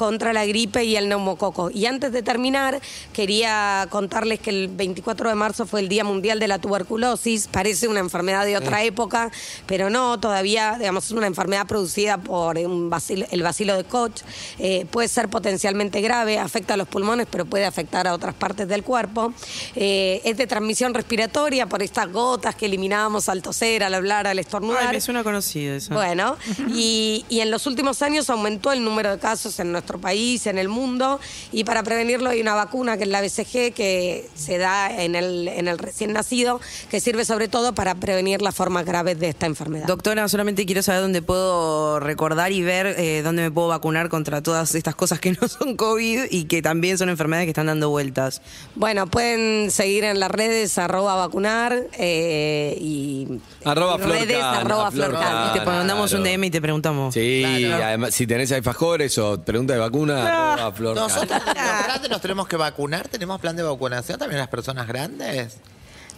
contra 0.06 0.34
la 0.34 0.46
gripe 0.46 0.84
y 0.84 0.96
el 0.98 1.08
neumococo. 1.08 1.72
Y 1.72 1.86
antes 1.86 2.12
de 2.12 2.24
terminar, 2.24 2.82
quería 3.14 3.88
contarles 3.90 4.40
que 4.40 4.50
el 4.50 4.68
24 4.68 5.30
de 5.30 5.36
marzo 5.36 5.66
fue 5.66 5.80
el 5.80 5.88
Día 5.88 6.04
Mundial 6.04 6.40
de 6.40 6.48
la 6.48 6.60
Tuberculosis. 6.60 7.48
Parece 7.48 7.88
una 7.88 8.00
enfermedad 8.00 8.46
de 8.46 8.58
otra 8.58 8.84
época, 8.84 9.32
pero 9.66 9.90
no, 9.90 10.20
todavía, 10.20 10.76
digamos, 10.78 11.06
es 11.06 11.12
una 11.12 11.28
enfermedad 11.28 11.68
producida 11.68 12.18
por 12.18 12.58
un 12.58 12.90
bacilo- 12.90 13.28
el 13.32 13.44
bacilo 13.44 13.78
de 13.78 13.84
Koch. 13.86 14.22
Eh, 14.60 14.86
puede 14.92 15.08
ser 15.08 15.30
potencialmente 15.30 16.02
grave, 16.02 16.38
afecta 16.40 16.74
a 16.74 16.78
los 16.78 16.88
pulmones, 16.88 17.28
pero 17.30 17.46
puede 17.46 17.66
afectar 17.66 18.08
a 18.08 18.14
otras 18.14 18.34
partes 18.36 18.68
del 18.68 18.84
cuerpo. 18.84 19.34
Eh, 19.76 20.22
es 20.26 20.36
de 20.38 20.48
transmisión 20.48 20.94
respiratoria 20.94 21.68
por 21.68 21.82
estas 21.82 22.12
gotas 22.12 22.56
que 22.56 22.66
eliminábamos 22.66 23.30
al 23.30 23.42
toser, 23.42 23.84
al 23.84 23.94
hablar, 23.94 24.28
al 24.28 24.40
estornudar. 24.40 24.88
Ay, 24.88 24.96
me 24.96 25.02
suena 25.02 25.24
conocido 25.24 25.76
eso. 25.76 25.94
Bueno, 25.94 26.36
y, 26.70 27.26
y 27.30 27.40
en 27.40 27.52
los 27.52 27.68
últimos 27.68 28.02
años 28.02 28.30
aumentó 28.30 28.72
el 28.72 28.84
número 28.84 29.12
de 29.12 29.20
casos 29.20 29.60
en 29.60 29.72
nuestro 29.72 29.93
país, 30.00 30.48
en 30.48 30.58
el 30.58 30.68
mundo, 30.70 31.20
y 31.52 31.64
para 31.64 31.84
prevenirlo 31.84 32.30
hay 32.30 32.42
una 32.42 32.54
vacuna 32.56 32.98
que 32.98 33.04
es 33.04 33.10
la 33.10 33.22
BCG 33.22 33.74
que 33.74 34.28
se 34.36 34.58
da 34.58 34.90
en 35.04 35.16
el, 35.16 35.48
en 35.48 35.68
el 35.68 35.78
recién 35.78 36.14
nacido, 36.14 36.60
que 36.90 37.00
sirve 37.00 37.26
sobre 37.26 37.48
todo 37.48 37.74
para 37.74 37.96
prevenir 37.96 38.42
las 38.42 38.56
formas 38.56 38.86
graves 38.86 39.20
de 39.20 39.30
esta 39.30 39.46
enfermedad. 39.46 39.86
Doctora, 39.88 40.28
solamente 40.28 40.66
quiero 40.66 40.82
saber 40.82 41.02
dónde 41.02 41.22
puedo 41.22 42.00
recordar 42.00 42.52
y 42.52 42.62
ver 42.62 42.88
eh, 42.98 43.22
dónde 43.24 43.44
me 43.44 43.52
puedo 43.52 43.68
vacunar 43.70 44.10
contra 44.10 44.42
todas 44.42 44.76
estas 44.76 44.96
cosas 44.96 45.20
que 45.20 45.32
no 45.42 45.48
son 45.48 45.76
COVID 45.76 46.26
y 46.32 46.46
que 46.46 46.62
también 46.62 46.98
son 46.98 47.10
enfermedades 47.10 47.46
que 47.46 47.52
están 47.52 47.68
dando 47.68 47.90
vueltas. 47.90 48.42
Bueno, 48.76 49.08
pueden 49.08 49.72
seguir 49.72 50.04
en 50.04 50.20
las 50.20 50.32
redes 50.32 50.78
arroba 50.78 51.16
vacunar 51.16 51.88
eh, 51.98 52.78
y 52.80 53.28
Arroba 53.66 53.98
redes 53.98 54.38
arroba 54.42 54.92
Florcana. 54.92 55.52
Florcana. 55.52 55.54
te 55.54 55.66
mandamos 55.66 56.14
un. 56.14 56.24
DM 56.24 56.44
y 56.46 56.50
te 56.52 56.62
preguntamos. 56.62 57.14
Sí, 57.14 57.44
Claro. 57.66 57.84
además, 57.86 58.14
si 58.16 58.26
tenés 58.28 58.52
alfajores 58.52 59.18
o 59.18 59.40
pregunta 59.74 60.16
de 60.16 60.22
vacuna, 60.24 60.54
arroba 60.54 60.72
Flor 60.72 60.96
Nosotros 60.96 61.42
los 61.46 61.84
grandes 61.86 62.10
nos 62.10 62.22
tenemos 62.22 62.48
que 62.48 62.56
vacunar. 62.56 63.08
¿Tenemos 63.08 63.40
plan 63.40 63.56
de 63.56 63.64
vacunación 63.64 64.20
también 64.20 64.40
las 64.40 64.50
personas 64.50 64.88
grandes? 64.88 65.58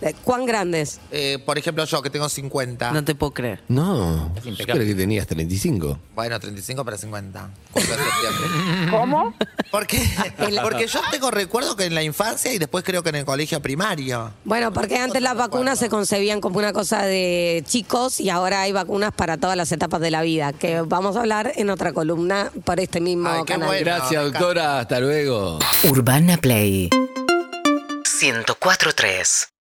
Eh, 0.02 0.14
¿Cuán 0.24 0.46
grandes? 0.46 1.00
Eh, 1.12 1.40
por 1.46 1.58
ejemplo, 1.58 1.86
yo 1.86 2.02
que 2.02 2.10
tengo 2.10 2.28
50. 2.30 2.92
No 2.92 3.04
te 3.04 3.16
puedo 3.16 3.32
creer. 3.34 3.62
No, 3.68 4.34
yo 4.44 4.50
impecable. 4.50 4.84
creo 4.84 4.96
que 4.96 5.02
tenías 5.02 5.28
35. 5.28 6.00
Bueno, 6.14 6.40
35 6.40 6.84
para 6.86 6.98
50. 6.98 7.50
Cumplo 7.72 7.94
en 7.94 8.00
septiembre. 8.00 8.92
¿Cómo? 8.92 9.34
Porque, 9.72 10.02
porque 10.64 10.88
yo 10.88 11.00
tengo 11.12 11.32
recuerdo 11.32 11.75
que 11.75 11.86
en 11.86 11.96
la 11.96 12.04
infancia 12.04 12.54
y 12.54 12.58
después 12.60 12.84
creo 12.84 13.04
que 13.04 13.10
en 13.10 13.16
el 13.16 13.25
colegio 13.25 13.62
primario. 13.62 14.32
Bueno, 14.44 14.72
porque 14.74 14.98
antes 14.98 15.22
las 15.22 15.36
vacunas 15.36 15.80
se 15.80 15.90
concebían 15.90 16.42
como 16.42 16.60
una 16.60 16.74
cosa 16.74 17.04
de 17.04 17.64
chicos 17.68 18.20
y 18.20 18.30
ahora 18.30 18.62
hay 18.62 18.72
vacunas 18.72 19.12
para 19.14 19.38
todas 19.38 19.56
las 19.58 19.72
etapas 19.72 20.02
de 20.02 20.12
la 20.12 20.22
vida, 20.22 20.54
que 20.54 20.82
vamos 20.82 21.16
a 21.16 21.22
hablar 21.22 21.52
en 21.56 21.70
otra 21.70 21.94
columna 21.94 22.52
por 22.64 22.80
este 22.80 23.00
mismo 23.02 23.30
Ay, 23.30 23.42
qué 23.46 23.54
canal. 23.54 23.68
bueno. 23.70 23.86
Gracias, 23.86 24.24
me 24.24 24.30
doctora. 24.32 24.80
Hasta 24.80 25.00
luego. 25.00 25.60
Urbana 25.84 26.38
Play 26.38 26.90
104.3 28.04 29.54